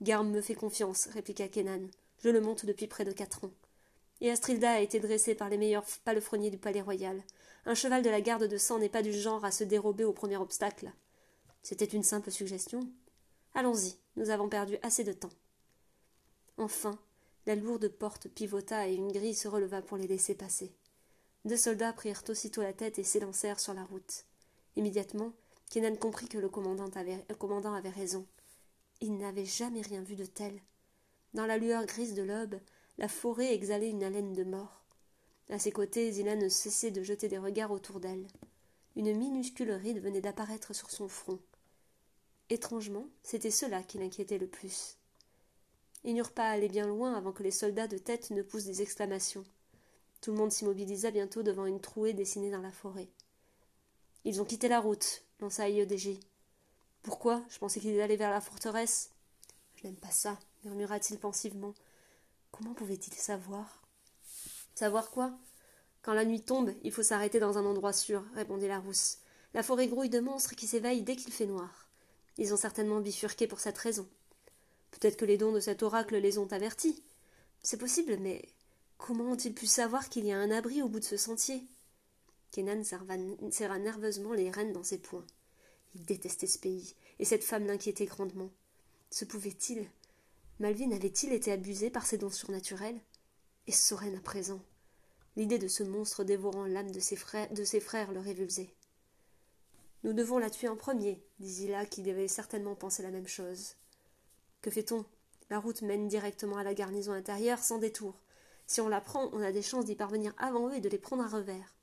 Garm 0.00 0.30
me 0.30 0.40
fait 0.40 0.54
confiance, 0.54 1.06
répliqua 1.06 1.48
Kenan. 1.48 1.88
Je 2.24 2.28
le 2.28 2.40
monte 2.40 2.66
depuis 2.66 2.88
près 2.88 3.04
de 3.04 3.12
quatre 3.12 3.44
ans. 3.44 3.52
Et 4.20 4.30
Astrilda 4.30 4.72
a 4.72 4.80
été 4.80 5.00
dressée 5.00 5.34
par 5.34 5.48
les 5.48 5.58
meilleurs 5.58 5.86
palefreniers 6.04 6.50
du 6.50 6.58
palais 6.58 6.82
royal. 6.82 7.22
Un 7.66 7.74
cheval 7.74 8.02
de 8.02 8.10
la 8.10 8.20
garde 8.20 8.48
de 8.48 8.58
sang 8.58 8.78
n'est 8.78 8.88
pas 8.88 9.02
du 9.02 9.12
genre 9.12 9.44
à 9.44 9.52
se 9.52 9.64
dérober 9.64 10.04
au 10.04 10.12
premier 10.12 10.36
obstacle. 10.36 10.92
C'était 11.62 11.84
une 11.84 12.02
simple 12.02 12.30
suggestion. 12.30 12.80
Allons-y, 13.54 13.96
nous 14.16 14.30
avons 14.30 14.48
perdu 14.48 14.78
assez 14.82 15.04
de 15.04 15.12
temps. 15.12 15.32
Enfin, 16.56 16.98
la 17.46 17.54
lourde 17.54 17.88
porte 17.88 18.28
pivota 18.28 18.88
et 18.88 18.94
une 18.94 19.12
grille 19.12 19.34
se 19.34 19.48
releva 19.48 19.82
pour 19.82 19.96
les 19.96 20.06
laisser 20.06 20.34
passer. 20.34 20.72
Deux 21.44 21.56
soldats 21.56 21.92
prirent 21.92 22.22
aussitôt 22.28 22.62
la 22.62 22.72
tête 22.72 22.98
et 22.98 23.04
s'élancèrent 23.04 23.60
sur 23.60 23.74
la 23.74 23.84
route. 23.84 24.24
Immédiatement, 24.76 25.32
Kenan 25.70 25.96
comprit 25.96 26.28
que 26.28 26.38
le 26.38 26.48
commandant 26.48 26.88
avait, 26.94 27.90
raison. 27.90 28.26
Il 29.00 29.16
n'avait 29.16 29.44
jamais 29.44 29.80
rien 29.80 30.02
vu 30.02 30.16
de 30.16 30.24
tel. 30.24 30.60
Dans 31.34 31.46
la 31.46 31.58
lueur 31.58 31.84
grise 31.86 32.14
de 32.14 32.22
l'aube, 32.22 32.60
la 32.98 33.08
forêt 33.08 33.54
exhalait 33.54 33.90
une 33.90 34.04
haleine 34.04 34.34
de 34.34 34.44
mort. 34.44 34.82
À 35.50 35.58
ses 35.58 35.72
côtés, 35.72 36.12
Zila 36.12 36.36
ne 36.36 36.48
cessait 36.48 36.90
de 36.90 37.02
jeter 37.02 37.28
des 37.28 37.38
regards 37.38 37.72
autour 37.72 38.00
d'elle. 38.00 38.26
Une 38.96 39.16
minuscule 39.16 39.72
ride 39.72 40.02
venait 40.02 40.20
d'apparaître 40.20 40.74
sur 40.74 40.90
son 40.90 41.08
front. 41.08 41.38
Étrangement, 42.52 43.08
c'était 43.22 43.50
cela 43.50 43.82
qui 43.82 43.96
l'inquiétait 43.96 44.36
le 44.36 44.46
plus. 44.46 44.98
Ils 46.04 46.12
n'eurent 46.12 46.34
pas 46.34 46.50
à 46.50 46.52
aller 46.52 46.68
bien 46.68 46.86
loin 46.86 47.14
avant 47.14 47.32
que 47.32 47.42
les 47.42 47.50
soldats 47.50 47.88
de 47.88 47.96
tête 47.96 48.28
ne 48.28 48.42
poussent 48.42 48.66
des 48.66 48.82
exclamations. 48.82 49.46
Tout 50.20 50.32
le 50.32 50.36
monde 50.36 50.52
s'immobilisa 50.52 51.10
bientôt 51.10 51.42
devant 51.42 51.64
une 51.64 51.80
trouée 51.80 52.12
dessinée 52.12 52.50
dans 52.50 52.60
la 52.60 52.70
forêt. 52.70 53.08
Ils 54.26 54.42
ont 54.42 54.44
quitté 54.44 54.68
la 54.68 54.80
route, 54.80 55.24
lança 55.40 55.66
Iodégi. 55.70 56.20
Pourquoi? 57.02 57.42
Je 57.48 57.58
pensais 57.58 57.80
qu'ils 57.80 57.98
allaient 58.02 58.16
vers 58.16 58.30
la 58.30 58.42
forteresse. 58.42 59.12
Je 59.76 59.86
n'aime 59.86 59.96
pas 59.96 60.10
ça, 60.10 60.38
murmura-t-il 60.62 61.18
pensivement. 61.18 61.72
Comment 62.50 62.74
pouvait-il 62.74 63.14
savoir? 63.14 63.80
Savoir 64.74 65.10
quoi? 65.10 65.32
Quand 66.02 66.12
la 66.12 66.26
nuit 66.26 66.42
tombe, 66.42 66.74
il 66.82 66.92
faut 66.92 67.02
s'arrêter 67.02 67.40
dans 67.40 67.56
un 67.56 67.64
endroit 67.64 67.94
sûr, 67.94 68.22
répondit 68.34 68.68
la 68.68 68.78
rousse. 68.78 69.20
La 69.54 69.62
forêt 69.62 69.88
grouille 69.88 70.10
de 70.10 70.20
monstres 70.20 70.54
qui 70.54 70.66
s'éveillent 70.66 71.02
dès 71.02 71.16
qu'il 71.16 71.32
fait 71.32 71.46
noir. 71.46 71.81
Ils 72.38 72.54
ont 72.54 72.56
certainement 72.56 73.00
bifurqué 73.00 73.46
pour 73.46 73.60
cette 73.60 73.78
raison. 73.78 74.08
Peut-être 74.90 75.16
que 75.16 75.24
les 75.24 75.38
dons 75.38 75.52
de 75.52 75.60
cet 75.60 75.82
oracle 75.82 76.16
les 76.16 76.38
ont 76.38 76.50
avertis. 76.52 77.02
C'est 77.62 77.78
possible, 77.78 78.16
mais 78.18 78.48
comment 78.98 79.32
ont-ils 79.32 79.54
pu 79.54 79.66
savoir 79.66 80.08
qu'il 80.08 80.26
y 80.26 80.32
a 80.32 80.38
un 80.38 80.50
abri 80.50 80.82
au 80.82 80.88
bout 80.88 81.00
de 81.00 81.04
ce 81.04 81.16
sentier? 81.16 81.62
Kenan 82.50 82.82
serra 82.84 83.78
nerveusement 83.78 84.32
les 84.32 84.50
rênes 84.50 84.72
dans 84.72 84.84
ses 84.84 84.98
poings. 84.98 85.26
Il 85.94 86.04
détestait 86.04 86.46
ce 86.46 86.58
pays, 86.58 86.94
et 87.18 87.24
cette 87.24 87.44
femme 87.44 87.66
l'inquiétait 87.66 88.06
grandement. 88.06 88.50
Se 89.10 89.24
pouvait-il 89.24 89.88
Malvin 90.58 90.92
avait-il 90.92 91.32
été 91.32 91.52
abusé 91.52 91.90
par 91.90 92.06
ses 92.06 92.18
dons 92.18 92.30
surnaturels? 92.30 93.00
Et 93.66 93.72
Soren 93.72 94.16
à 94.16 94.20
présent? 94.20 94.60
L'idée 95.36 95.58
de 95.58 95.68
ce 95.68 95.82
monstre 95.82 96.24
dévorant 96.24 96.66
l'âme 96.66 96.90
de 96.90 97.00
ses 97.00 97.16
frères, 97.16 97.50
de 97.52 97.64
ses 97.64 97.80
frères 97.80 98.12
le 98.12 98.20
révulsait. 98.20 98.74
Nous 100.04 100.12
devons 100.12 100.38
la 100.38 100.50
tuer 100.50 100.68
en 100.68 100.76
premier, 100.76 101.22
dit 101.38 101.52
Zila, 101.52 101.86
qui 101.86 102.02
devait 102.02 102.28
certainement 102.28 102.74
penser 102.74 103.02
la 103.02 103.10
même 103.10 103.28
chose. 103.28 103.76
Que 104.60 104.70
fait-on? 104.70 105.04
La 105.50 105.60
route 105.60 105.82
mène 105.82 106.08
directement 106.08 106.56
à 106.56 106.64
la 106.64 106.74
garnison 106.74 107.12
intérieure 107.12 107.58
sans 107.58 107.78
détour. 107.78 108.14
Si 108.66 108.80
on 108.80 108.88
la 108.88 109.00
prend, 109.00 109.28
on 109.32 109.42
a 109.42 109.52
des 109.52 109.62
chances 109.62 109.84
d'y 109.84 109.94
parvenir 109.94 110.34
avant 110.38 110.68
eux 110.68 110.74
et 110.74 110.80
de 110.80 110.88
les 110.88 110.98
prendre 110.98 111.22
à 111.22 111.28
revers. 111.28 111.74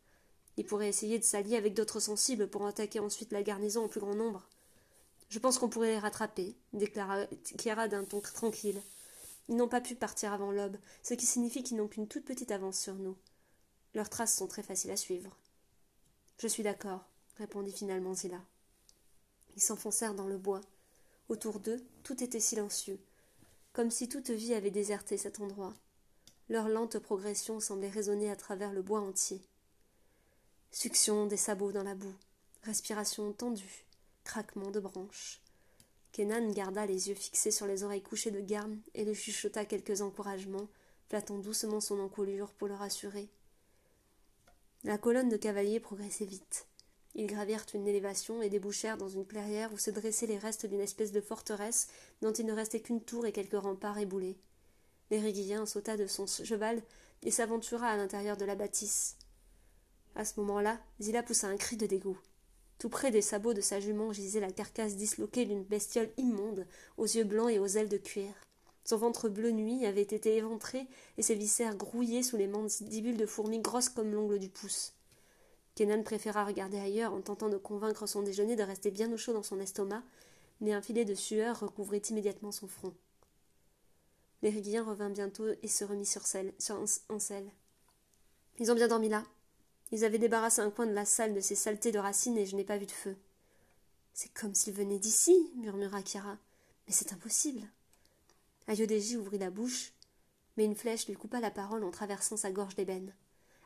Ils 0.58 0.66
pourraient 0.66 0.90
essayer 0.90 1.20
de 1.20 1.24
s'allier 1.24 1.56
avec 1.56 1.74
d'autres 1.74 2.00
sensibles 2.02 2.50
pour 2.50 2.66
attaquer 2.66 3.00
ensuite 3.00 3.32
la 3.32 3.44
garnison 3.44 3.86
en 3.86 3.88
plus 3.88 4.02
grand 4.02 4.16
nombre. 4.16 4.50
Je 5.30 5.40
pense 5.40 5.60
qu'on 5.60 5.70
pourrait 5.70 5.92
les 5.92 6.00
rattraper, 6.00 6.56
déclara 6.74 7.26
Kiara 7.58 7.88
d'un 7.88 8.04
ton 8.04 8.20
tranquille. 8.20 8.82
Ils 9.48 9.56
n'ont 9.56 9.68
pas 9.68 9.82
pu 9.82 9.96
partir 9.96 10.34
avant 10.34 10.52
l'aube, 10.52 10.78
ce 11.04 11.14
qui 11.14 11.26
signifie 11.26 11.64
qu'ils 11.64 11.78
n'ont 11.78 11.88
qu'une 11.88 12.08
toute 12.08 12.26
petite 12.26 12.52
avance 12.52 12.80
sur 12.80 12.96
nous. 12.96 13.16
Leurs 13.94 14.10
traces 14.10 14.36
sont 14.36 14.48
très 14.48 14.64
faciles 14.64 14.92
à 14.92 14.98
suivre. 14.98 15.36
Je 16.40 16.48
suis 16.48 16.64
d'accord, 16.64 17.06
répondit 17.40 17.72
finalement 17.72 18.14
Zilla. 18.14 18.42
Ils 19.56 19.62
s'enfoncèrent 19.62 20.14
dans 20.14 20.28
le 20.28 20.38
bois. 20.38 20.62
Autour 21.30 21.60
d'eux, 21.60 21.84
tout 22.04 22.24
était 22.24 22.40
silencieux, 22.40 23.00
comme 23.74 23.92
si 23.92 24.08
toute 24.08 24.30
vie 24.30 24.54
avait 24.54 24.72
déserté 24.72 25.18
cet 25.18 25.40
endroit. 25.40 25.74
Leur 26.50 26.70
lente 26.70 27.00
progression 27.00 27.60
semblait 27.60 27.90
résonner 27.90 28.30
à 28.30 28.36
travers 28.36 28.74
le 28.74 28.82
bois 28.82 29.00
entier. 29.00 29.42
Succion 30.72 31.26
des 31.26 31.38
sabots 31.38 31.72
dans 31.72 31.84
la 31.84 31.96
boue, 31.96 32.16
respiration 32.64 33.32
tendue, 33.34 33.86
craquement 34.24 34.72
de 34.72 34.80
branches. 34.80 35.42
Kenan 36.12 36.52
garda 36.52 36.86
les 36.86 37.10
yeux 37.10 37.16
fixés 37.16 37.52
sur 37.52 37.68
les 37.68 37.84
oreilles 37.84 38.02
couchées 38.02 38.32
de 38.32 38.42
Garm 38.42 38.80
et 38.94 39.06
lui 39.06 39.16
chuchota 39.16 39.66
quelques 39.66 40.02
encouragements, 40.02 40.68
flattant 41.08 41.38
doucement 41.38 41.80
son 41.80 42.00
encolure 42.00 42.52
pour 42.54 42.68
le 42.68 42.76
rassurer. 42.76 43.30
La 44.84 44.98
colonne 44.98 45.30
de 45.30 45.38
cavaliers 45.38 45.80
progressait 45.80 46.26
vite. 46.26 46.68
Ils 47.16 47.28
gravirent 47.28 47.66
une 47.74 47.88
élévation 47.88 48.42
et 48.42 48.50
débouchèrent 48.50 48.98
dans 48.98 49.10
une 49.10 49.26
clairière 49.26 49.74
où 49.74 49.78
se 49.78 49.92
dressaient 49.92 50.28
les 50.28 50.38
restes 50.38 50.66
d'une 50.66 50.80
espèce 50.80 51.12
de 51.12 51.22
forteresse 51.22 51.88
dont 52.22 52.32
il 52.32 52.46
ne 52.46 52.54
restait 52.54 52.82
qu'une 52.82 53.02
tour 53.02 53.26
et 53.26 53.32
quelques 53.32 53.60
remparts 53.60 53.98
éboulés. 53.98 54.38
L'Ériguien 55.10 55.66
sauta 55.66 55.98
de 55.98 56.06
son 56.06 56.28
cheval 56.28 56.82
et 57.24 57.32
s'aventura 57.32 57.88
à 57.88 57.98
l'intérieur 57.98 58.38
de 58.38 58.46
la 58.46 58.56
bâtisse. 58.56 59.18
À 60.16 60.24
ce 60.24 60.40
moment-là, 60.40 60.80
Zilla 61.02 61.24
poussa 61.24 61.48
un 61.48 61.58
cri 61.58 61.78
de 61.78 61.88
dégoût. 61.88 62.20
Tout 62.78 62.90
près 62.90 63.12
des 63.12 63.22
sabots 63.22 63.54
de 63.54 63.62
sa 63.62 63.80
jument 63.80 64.14
gisait 64.14 64.40
la 64.40 64.52
carcasse 64.52 64.96
disloquée 64.96 65.46
d'une 65.46 65.64
bestiole 65.64 66.12
immonde, 66.18 66.66
aux 66.98 67.06
yeux 67.06 67.26
blancs 67.26 67.52
et 67.52 67.60
aux 67.60 67.68
ailes 67.68 67.90
de 67.90 67.98
cuir. 67.98 68.34
Son 68.86 68.98
ventre 68.98 69.30
bleu 69.30 69.52
nuit 69.52 69.86
avait 69.86 70.02
été 70.02 70.38
éventré 70.38 70.88
et 71.18 71.22
ses 71.22 71.36
viscères 71.36 71.76
grouillés 71.76 72.24
sous 72.24 72.38
les 72.38 72.48
mandibules 72.48 73.18
de 73.18 73.26
fourmis 73.26 73.60
grosses 73.60 73.90
comme 73.90 74.14
l'ongle 74.14 74.40
du 74.40 74.50
pouce. 74.50 74.94
Kenan 75.80 76.04
préféra 76.04 76.44
regarder 76.44 76.78
ailleurs 76.78 77.14
en 77.14 77.22
tentant 77.22 77.48
de 77.48 77.56
convaincre 77.56 78.06
son 78.06 78.22
déjeuner 78.22 78.58
de 78.58 78.64
rester 78.64 78.92
bien 78.92 79.10
au 79.14 79.16
chaud 79.16 79.32
dans 79.32 79.44
son 79.44 79.62
estomac, 79.62 80.04
mais 80.60 80.74
un 80.74 80.82
filet 80.82 81.06
de 81.06 81.16
sueur 81.16 81.62
recouvrit 81.62 82.02
immédiatement 82.10 82.52
son 82.52 82.68
front. 82.68 82.94
L'Ériguien 84.42 84.84
revint 84.84 85.10
bientôt 85.10 85.46
et 85.64 85.68
se 85.70 85.86
remit 85.86 86.06
sur, 86.06 86.26
selle, 86.26 86.54
sur 86.60 86.84
en 87.08 87.20
selle. 87.20 87.50
Ils 88.60 88.70
ont 88.74 88.76
bien 88.76 88.90
dormi 88.90 89.08
là, 89.08 89.24
ils 89.94 90.04
avaient 90.04 90.18
débarrassé 90.18 90.60
un 90.60 90.70
coin 90.70 90.86
de 90.86 90.92
la 90.92 91.06
salle 91.06 91.34
de 91.34 91.40
ces 91.40 91.56
saletés 91.56 91.94
de 91.94 92.00
racines 92.00 92.38
et 92.38 92.46
je 92.46 92.58
n'ai 92.58 92.66
pas 92.66 92.78
vu 92.78 92.86
de 92.86 92.92
feu. 92.92 93.16
C'est 94.14 94.34
comme 94.34 94.56
s'ils 94.56 94.74
venaient 94.74 95.00
d'ici, 95.00 95.50
murmura 95.56 96.02
Kira. 96.02 96.38
Mais 96.88 96.94
c'est 96.94 97.14
impossible. 97.14 97.62
Ayodeji 98.68 99.16
ouvrit 99.16 99.38
la 99.38 99.50
bouche, 99.50 99.94
mais 100.58 100.66
une 100.66 100.76
flèche 100.76 101.08
lui 101.08 101.16
coupa 101.16 101.40
la 101.40 101.52
parole 101.52 101.86
en 101.86 101.92
traversant 101.92 102.36
sa 102.36 102.52
gorge 102.52 102.76
d'ébène. 102.76 103.14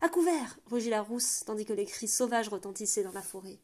À 0.03 0.09
couvert 0.09 0.59
rugit 0.65 0.89
la 0.89 1.01
rousse, 1.01 1.43
tandis 1.45 1.63
que 1.63 1.71
les 1.71 1.85
cris 1.85 2.09
sauvages 2.09 2.49
retentissaient 2.49 3.03
dans 3.03 3.13
la 3.13 3.21
forêt. 3.21 3.57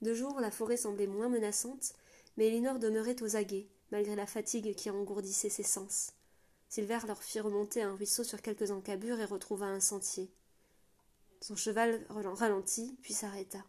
De 0.00 0.14
jour, 0.14 0.40
la 0.40 0.50
forêt 0.50 0.78
semblait 0.78 1.06
moins 1.06 1.28
menaçante, 1.28 1.92
mais 2.38 2.46
Elinor 2.46 2.78
demeurait 2.78 3.22
aux 3.22 3.36
aguets, 3.36 3.68
malgré 3.90 4.16
la 4.16 4.26
fatigue 4.26 4.74
qui 4.74 4.88
engourdissait 4.88 5.50
ses 5.50 5.62
sens. 5.62 6.14
Silver 6.70 7.00
leur 7.06 7.22
fit 7.22 7.40
remonter 7.40 7.82
un 7.82 7.94
ruisseau 7.94 8.24
sur 8.24 8.40
quelques 8.40 8.70
encabures 8.70 9.20
et 9.20 9.26
retrouva 9.26 9.66
un 9.66 9.80
sentier. 9.80 10.30
Son 11.42 11.56
cheval 11.56 12.06
ralentit, 12.08 12.96
puis 13.02 13.12
s'arrêta. 13.12 13.62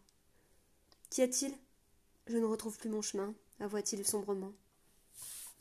Qu'y 1.09 1.23
a-t-il? 1.23 1.53
Je 2.27 2.37
ne 2.37 2.45
retrouve 2.45 2.77
plus 2.77 2.89
mon 2.89 3.01
chemin, 3.01 3.35
avoua-t-il 3.59 4.05
sombrement. 4.05 4.53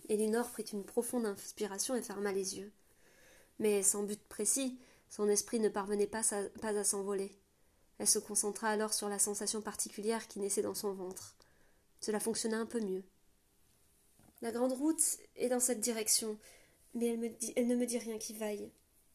Elinor 0.09 0.51
prit 0.51 0.65
une 0.73 0.85
profonde 0.85 1.27
inspiration 1.27 1.95
et 1.95 2.03
ferma 2.03 2.33
les 2.33 2.59
yeux. 2.59 2.73
Mais 3.59 3.83
sans 3.83 4.03
but 4.03 4.21
précis, 4.29 4.79
son 5.11 5.29
esprit 5.29 5.61
ne 5.61 5.69
parvenait 5.69 6.07
pas, 6.07 6.23
à 6.63 6.85
s'envoler. 6.85 7.37
Elle 7.99 8.09
se 8.09 8.19
concentra 8.19 8.69
alors 8.69 8.95
sur 8.95 9.09
la 9.09 9.19
sensation 9.19 9.61
particulière 9.61 10.27
qui 10.29 10.41
naissait 10.41 10.63
dans 10.63 10.75
son 10.75 10.93
ventre. 10.93 11.37
Cela 12.01 12.21
fonctionna 12.21 12.59
un 12.59 12.67
peu 12.67 12.81
mieux. 12.81 13.05
La 14.41 14.51
grande 14.51 14.73
route 14.73 15.19
est 15.37 15.49
dans 15.49 15.61
cette 15.61 15.81
direction, 15.81 16.39
mais 16.95 17.09
elle 17.57 17.67
ne 17.67 17.77
me 17.77 17.87
dit 17.87 17.99
rien 17.99 18.19
qui 18.19 18.35
vaille. 18.35 18.71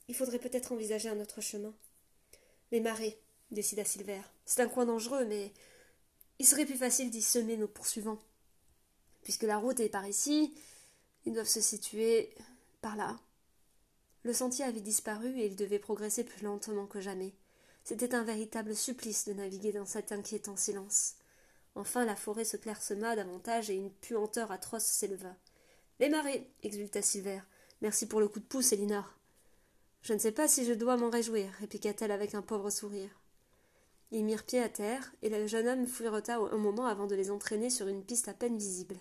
Il 0.07 0.15
faudrait 0.15 0.39
peut-être 0.39 0.71
envisager 0.71 1.09
un 1.09 1.19
autre 1.19 1.41
chemin. 1.41 1.73
Les 2.71 2.79
marais, 2.79 3.19
décida 3.51 3.83
Silver. 3.83 4.21
C'est 4.45 4.61
un 4.61 4.69
coin 4.69 4.85
dangereux, 4.85 5.25
mais 5.25 5.51
il 6.39 6.45
serait 6.45 6.65
plus 6.65 6.77
facile 6.77 7.09
d'y 7.09 7.21
semer 7.21 7.57
nos 7.57 7.67
poursuivants. 7.67 8.19
Puisque 9.23 9.43
la 9.43 9.57
route 9.57 9.79
est 9.79 9.89
par 9.89 10.07
ici, 10.07 10.53
ils 11.25 11.33
doivent 11.33 11.47
se 11.47 11.61
situer 11.61 12.33
par 12.81 12.95
là. 12.95 13.19
Le 14.23 14.33
sentier 14.33 14.65
avait 14.65 14.81
disparu 14.81 15.39
et 15.39 15.47
ils 15.47 15.55
devaient 15.55 15.79
progresser 15.79 16.23
plus 16.23 16.43
lentement 16.43 16.85
que 16.85 17.01
jamais. 17.01 17.33
C'était 17.83 18.15
un 18.15 18.23
véritable 18.23 18.75
supplice 18.75 19.25
de 19.25 19.33
naviguer 19.33 19.71
dans 19.71 19.85
cet 19.85 20.11
inquiétant 20.11 20.57
silence. 20.57 21.15
Enfin 21.75 22.05
la 22.05 22.15
forêt 22.15 22.43
se 22.43 22.57
clairsema 22.57 23.15
davantage 23.15 23.69
et 23.69 23.75
une 23.75 23.91
puanteur 23.91 24.51
atroce 24.51 24.83
s'éleva. 24.83 25.35
Les 25.99 26.09
marées 26.09 26.49
exulta 26.63 27.01
Silver. 27.01 27.39
Merci 27.81 28.07
pour 28.07 28.19
le 28.19 28.27
coup 28.27 28.39
de 28.39 28.45
pouce, 28.45 28.73
Elinor. 28.73 29.17
Je 30.01 30.13
ne 30.13 30.19
sais 30.19 30.31
pas 30.31 30.47
si 30.47 30.65
je 30.65 30.73
dois 30.73 30.97
m'en 30.97 31.09
réjouir, 31.09 31.49
répliqua-t-elle 31.59 32.11
avec 32.11 32.35
un 32.35 32.41
pauvre 32.41 32.69
sourire. 32.69 33.09
Ils 34.11 34.23
mirent 34.23 34.45
pied 34.45 34.61
à 34.61 34.69
terre, 34.69 35.11
et 35.21 35.29
le 35.29 35.47
jeune 35.47 35.67
homme 35.67 35.85
fuirota 35.85 36.37
un 36.37 36.57
moment 36.57 36.85
avant 36.85 37.07
de 37.07 37.15
les 37.15 37.29
entraîner 37.29 37.69
sur 37.69 37.87
une 37.87 38.03
piste 38.03 38.27
à 38.29 38.33
peine 38.33 38.57
visible. 38.57 38.97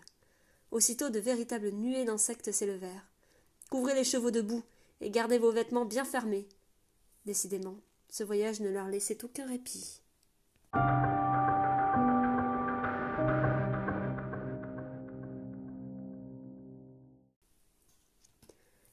Aussitôt 0.73 1.11
de 1.11 1.21
véritables 1.21 1.71
nuées 1.71 2.05
d'insectes 2.05 2.51
s'élevèrent. 2.51 3.09
Couvrez 3.71 3.95
les 3.95 4.05
chevaux 4.05 4.33
de 4.33 4.41
boue, 4.41 4.65
et 5.01 5.11
gardez 5.11 5.39
vos 5.39 5.53
vêtements 5.53 5.85
bien 5.85 6.05
fermés. 6.05 6.49
Décidément, 7.25 7.77
ce 8.11 8.25
voyage 8.25 8.61
ne 8.61 8.69
leur 8.69 8.89
laissait 8.89 9.25
aucun 9.25 9.47
répit. 9.47 10.01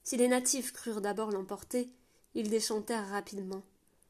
Si 0.04 0.17
les 0.17 0.28
natifs 0.28 0.73
crurent 0.73 1.02
d'abord 1.02 1.32
l'emporter, 1.32 1.89
ils 2.36 2.49
déchantèrent 2.49 3.10
rapidement. 3.10 3.63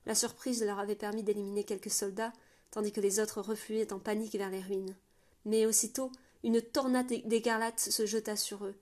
La 0.06 0.16
surprise 0.16 0.64
leur 0.64 0.80
avait 0.80 0.96
permis 0.96 1.24
d'éliminer 1.24 1.64
quelques 1.64 1.92
soldats, 1.92 2.34
tandis 2.72 2.92
que 2.92 3.02
les 3.02 3.20
autres 3.20 3.42
refluaient 3.42 3.94
en 3.94 4.00
panique 4.00 4.36
vers 4.36 4.50
les 4.50 4.62
ruines. 4.62 4.96
Mais 5.46 5.66
aussitôt, 5.66 6.12
une 6.44 6.62
tornade 6.62 7.08
d'écarlate 7.26 7.80
se 7.80 8.06
jeta 8.06 8.36
sur 8.36 8.66
eux. 8.66 8.76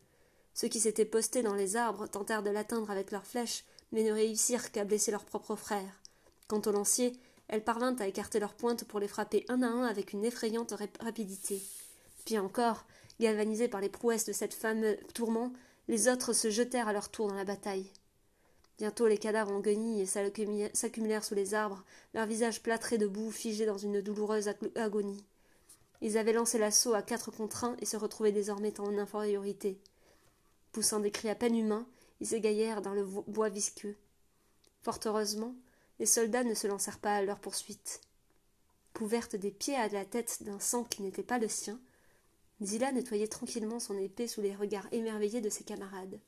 Ceux 0.53 0.67
qui 0.67 0.79
s'étaient 0.79 1.05
postés 1.05 1.43
dans 1.43 1.53
les 1.53 1.75
arbres 1.75 2.07
tentèrent 2.07 2.43
de 2.43 2.49
l'atteindre 2.49 2.91
avec 2.91 3.11
leurs 3.11 3.25
flèches, 3.25 3.63
mais 3.91 4.03
ne 4.03 4.11
réussirent 4.11 4.71
qu'à 4.71 4.83
blesser 4.83 5.11
leurs 5.11 5.25
propres 5.25 5.55
frères. 5.55 6.01
Quant 6.47 6.61
aux 6.65 6.71
lanciers, 6.71 7.13
elles 7.47 7.63
parvinrent 7.63 8.01
à 8.01 8.07
écarter 8.07 8.39
leurs 8.39 8.53
pointes 8.53 8.85
pour 8.85 8.99
les 8.99 9.07
frapper 9.07 9.45
un 9.49 9.61
à 9.61 9.67
un 9.67 9.83
avec 9.83 10.13
une 10.13 10.25
effrayante 10.25 10.73
rapidité. 10.99 11.61
Puis 12.25 12.37
encore, 12.39 12.85
galvanisés 13.19 13.67
par 13.67 13.81
les 13.81 13.89
prouesses 13.89 14.25
de 14.25 14.33
cette 14.33 14.53
fameux 14.53 14.97
tourment, 15.13 15.53
les 15.87 16.07
autres 16.07 16.33
se 16.33 16.49
jetèrent 16.49 16.87
à 16.87 16.93
leur 16.93 17.09
tour 17.09 17.27
dans 17.27 17.35
la 17.35 17.43
bataille. 17.43 17.91
Bientôt 18.77 19.07
les 19.07 19.17
cadavres 19.17 19.51
en 19.51 19.59
guenilles 19.59 20.07
s'accumulèrent 20.07 21.23
sous 21.23 21.35
les 21.35 21.53
arbres, 21.53 21.83
leurs 22.13 22.25
visages 22.25 22.63
plâtrés 22.63 22.97
de 22.97 23.07
boue, 23.07 23.31
figés 23.31 23.65
dans 23.65 23.77
une 23.77 24.01
douloureuse 24.01 24.49
agonie. 24.75 25.23
Ils 26.01 26.17
avaient 26.17 26.33
lancé 26.33 26.57
l'assaut 26.57 26.93
à 26.93 27.03
quatre 27.03 27.29
contre 27.29 27.63
un 27.63 27.77
et 27.79 27.85
se 27.85 27.97
retrouvaient 27.97 28.31
désormais 28.31 28.79
en 28.79 28.97
infériorité. 28.97 29.79
Poussant 30.71 30.99
des 30.99 31.11
cris 31.11 31.29
à 31.29 31.35
peine 31.35 31.55
humains, 31.55 31.85
ils 32.19 32.27
s'égaillèrent 32.27 32.81
dans 32.81 32.93
le 32.93 33.03
bois 33.03 33.49
visqueux. 33.49 33.95
Fort 34.81 34.99
heureusement, 35.05 35.55
les 35.99 36.07
soldats 36.07 36.43
ne 36.43 36.55
se 36.55 36.65
lancèrent 36.65 36.99
pas 36.99 37.15
à 37.15 37.21
leur 37.21 37.39
poursuite. 37.39 38.01
Couverte 38.93 39.35
des 39.35 39.51
pieds 39.51 39.75
à 39.75 39.87
la 39.89 40.05
tête 40.05 40.41
d'un 40.41 40.59
sang 40.59 40.83
qui 40.83 41.03
n'était 41.03 41.23
pas 41.23 41.37
le 41.37 41.47
sien, 41.47 41.79
Zilla 42.63 42.91
nettoyait 42.91 43.27
tranquillement 43.27 43.79
son 43.79 43.97
épée 43.97 44.27
sous 44.27 44.41
les 44.41 44.55
regards 44.55 44.87
émerveillés 44.91 45.41
de 45.41 45.49
ses 45.49 45.63
camarades. 45.63 46.19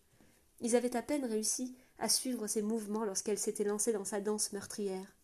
Ils 0.62 0.75
avaient 0.75 0.95
à 0.95 1.03
peine 1.03 1.25
réussi 1.25 1.75
à 2.04 2.10
suivre 2.10 2.48
ses 2.48 2.62
mouvements 2.62 3.06
lorsqu'elle 3.06 3.39
s'était 3.39 3.63
lancée 3.63 3.94
dans 3.94 4.04
sa 4.04 4.20
danse 4.20 4.52
meurtrière. 4.52 5.16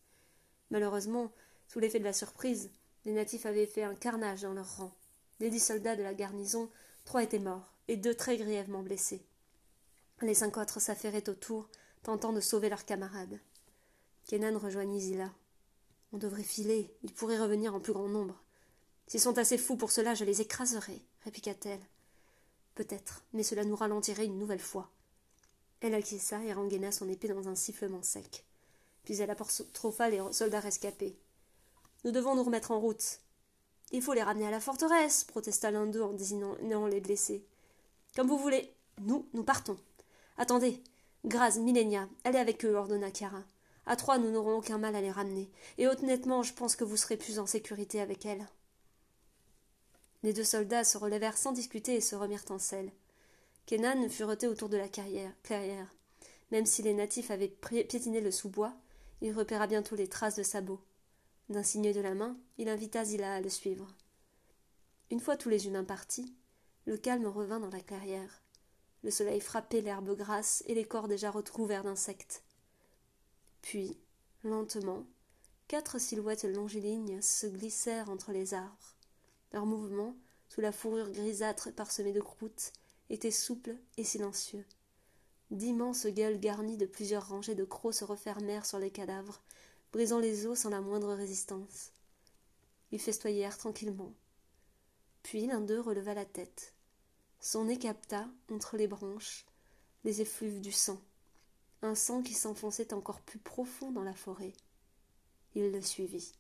Malheureusement, 0.72 1.30
sous 1.68 1.82
l'effet 1.82 2.00
de 2.00 2.06
la 2.06 2.14
surprise, 2.14 2.72
les 3.04 3.12
natifs 3.12 3.46
avaient 3.46 3.68
fait 3.68 3.84
un 3.84 3.96
carnage 3.96 4.44
dans 4.44 4.54
leur 4.54 4.78
rang. 4.78 4.96
Des 5.42 5.50
dix 5.50 5.60
soldats 5.60 5.98
de 5.98 6.04
la 6.04 6.14
garnison, 6.14 6.70
trois 7.04 7.22
étaient 7.22 7.38
morts 7.38 7.74
et 7.90 7.98
deux 7.98 8.16
très 8.16 8.38
grièvement 8.38 8.82
blessés. 8.82 9.26
Les 10.22 10.34
cinq 10.34 10.56
autres 10.56 10.80
s'affairaient 10.80 11.28
autour, 11.28 11.68
tentant 12.02 12.32
de 12.32 12.40
sauver 12.40 12.70
leurs 12.70 12.86
camarades. 12.86 13.42
Kenan 14.30 14.58
rejoignit 14.58 15.02
Zilla. 15.02 15.34
On 16.14 16.18
devrait 16.18 16.44
filer, 16.44 16.96
ils 17.04 17.14
pourraient 17.14 17.40
revenir 17.40 17.76
en 17.76 17.82
plus 17.82 17.92
grand 17.92 18.08
nombre. 18.08 18.42
S'ils 19.08 19.20
sont 19.20 19.38
assez 19.38 19.58
fous 19.58 19.76
pour 19.76 19.92
cela, 19.92 20.14
je 20.14 20.24
les 20.24 20.40
écraserai, 20.40 21.02
répliqua-t-elle. 21.26 21.86
Peut-être, 22.76 23.26
mais 23.34 23.44
cela 23.44 23.66
nous 23.66 23.76
ralentirait 23.76 24.28
une 24.28 24.40
nouvelle 24.40 24.62
fois. 24.62 24.90
Elle 25.82 25.94
acquiesça 25.94 26.44
et 26.44 26.54
rengaina 26.54 26.92
son 26.92 27.10
épée 27.10 27.28
dans 27.28 27.48
un 27.48 27.56
sifflement 27.56 28.04
sec. 28.04 28.44
Puis 29.04 29.22
elle 29.22 29.30
apostropha 29.30 30.10
les 30.10 30.22
soldats 30.32 30.60
rescapés. 30.60 31.18
Nous 32.04 32.12
devons 32.12 32.36
nous 32.36 32.44
remettre 32.44 32.72
en 32.72 32.80
route. 32.80 33.22
Il 33.92 34.02
faut 34.02 34.14
les 34.14 34.24
ramener 34.24 34.48
à 34.48 34.52
la 34.52 34.60
forteresse, 34.60 35.24
protesta 35.24 35.72
l'un 35.72 35.88
d'eux 35.88 36.04
en 36.04 36.14
désignant 36.14 36.88
les 36.88 37.02
blessés. 37.02 37.44
Comme 38.16 38.28
vous 38.28 38.38
voulez. 38.38 38.74
Nous, 39.02 39.28
nous 39.34 39.44
partons. 39.44 39.78
Attendez. 40.38 40.84
Graz, 41.26 41.58
Millenia, 41.60 42.08
allez 42.24 42.38
avec 42.38 42.64
eux, 42.66 42.76
ordonna 42.76 43.12
Chiara. 43.12 43.44
À 43.86 43.96
trois, 43.96 44.18
nous 44.18 44.32
n'aurons 44.32 44.58
aucun 44.58 44.78
mal 44.78 44.96
à 44.96 45.02
les 45.02 45.12
ramener. 45.12 45.50
Et 45.78 45.88
honnêtement, 45.88 46.44
je 46.44 46.54
pense 46.54 46.76
que 46.76 46.84
vous 46.84 46.98
serez 46.98 47.18
plus 47.18 47.40
en 47.40 47.46
sécurité 47.46 48.00
avec 48.00 48.26
elles. 48.26 48.48
Les 50.24 50.34
deux 50.34 50.44
soldats 50.44 50.84
se 50.84 50.98
relevèrent 50.98 51.38
sans 51.38 51.52
discuter 51.52 51.96
et 51.96 52.02
se 52.02 52.16
remirent 52.16 52.46
en 52.50 52.60
selle. 52.60 52.92
Kenan 53.70 54.10
furetait 54.10 54.48
autour 54.48 54.68
de 54.68 54.78
la 54.78 54.90
clairière. 54.90 55.96
Même 56.50 56.66
si 56.66 56.82
les 56.82 56.96
natifs 56.96 57.30
avaient 57.30 57.56
piétiné 57.88 58.20
le 58.20 58.32
sous-bois, 58.32 58.74
il 59.22 59.32
repéra 59.32 59.68
bientôt 59.68 59.96
les 59.96 60.08
traces 60.08 60.38
de 60.38 60.42
sabots. 60.42 60.82
D'un 61.50 61.62
signe 61.62 61.94
de 61.94 62.02
la 62.02 62.16
main, 62.16 62.36
il 62.58 62.68
invita 62.68 63.06
Zilla 63.06 63.36
à 63.36 63.42
le 63.42 63.50
suivre. 63.50 63.96
Une 65.12 65.20
fois 65.20 65.38
tous 65.38 65.50
les 65.50 65.68
humains 65.68 65.84
partis, 65.84 66.34
le 66.88 66.98
calme 66.98 67.28
revint 67.28 67.60
dans 67.60 67.70
la 67.70 67.82
clairière. 67.82 68.42
Le 69.04 69.12
soleil 69.12 69.40
frappait 69.40 69.82
l'herbe 69.82 70.18
grasse 70.18 70.64
et 70.66 70.74
les 70.74 70.86
corps 70.86 71.08
déjà 71.08 71.30
recouverts 71.30 71.84
d'insectes. 71.84 72.42
Puis, 73.62 74.00
lentement, 74.44 75.06
quatre 75.68 76.00
silhouettes 76.00 76.46
longilignes 76.46 77.22
se 77.22 77.46
glissèrent 77.46 78.10
entre 78.10 78.32
les 78.32 78.56
arbres. 78.56 78.96
Leurs 79.54 79.68
mouvements, 79.68 80.16
sous 80.48 80.62
la 80.62 80.72
fourrure 80.72 81.12
grisâtre 81.12 81.72
parsemée 81.72 82.14
de 82.14 82.22
croûtes, 82.22 82.74
étaient 83.10 83.32
souples 83.32 83.76
et 83.98 84.04
silencieux. 84.04 84.66
D'immenses 85.52 86.06
gueules 86.06 86.40
garnies 86.40 86.78
de 86.78 86.86
plusieurs 86.86 87.28
rangées 87.28 87.56
de 87.56 87.66
crocs 87.66 87.96
se 87.96 88.06
refermèrent 88.06 88.66
sur 88.66 88.80
les 88.80 88.92
cadavres, 88.92 89.42
brisant 89.92 90.20
les 90.20 90.46
os 90.46 90.60
sans 90.60 90.70
la 90.70 90.82
moindre 90.82 91.14
résistance. 91.14 91.92
Ils 92.92 93.00
festoyèrent 93.00 93.58
tranquillement. 93.58 94.14
Puis 95.24 95.48
l'un 95.48 95.62
d'eux 95.62 95.80
releva 95.80 96.14
la 96.14 96.26
tête. 96.26 96.74
Son 97.40 97.66
nez 97.66 97.80
capta, 97.80 98.28
entre 98.52 98.78
les 98.78 98.88
branches, 98.88 99.46
les 100.04 100.22
effluves 100.22 100.62
du 100.62 100.72
sang, 100.72 101.02
un 101.82 101.96
sang 101.96 102.22
qui 102.22 102.34
s'enfonçait 102.34 102.94
encore 102.94 103.22
plus 103.22 103.40
profond 103.40 103.92
dans 103.92 104.04
la 104.04 104.14
forêt. 104.14 104.54
Il 105.56 105.72
le 105.72 105.82
suivit. 105.82 106.34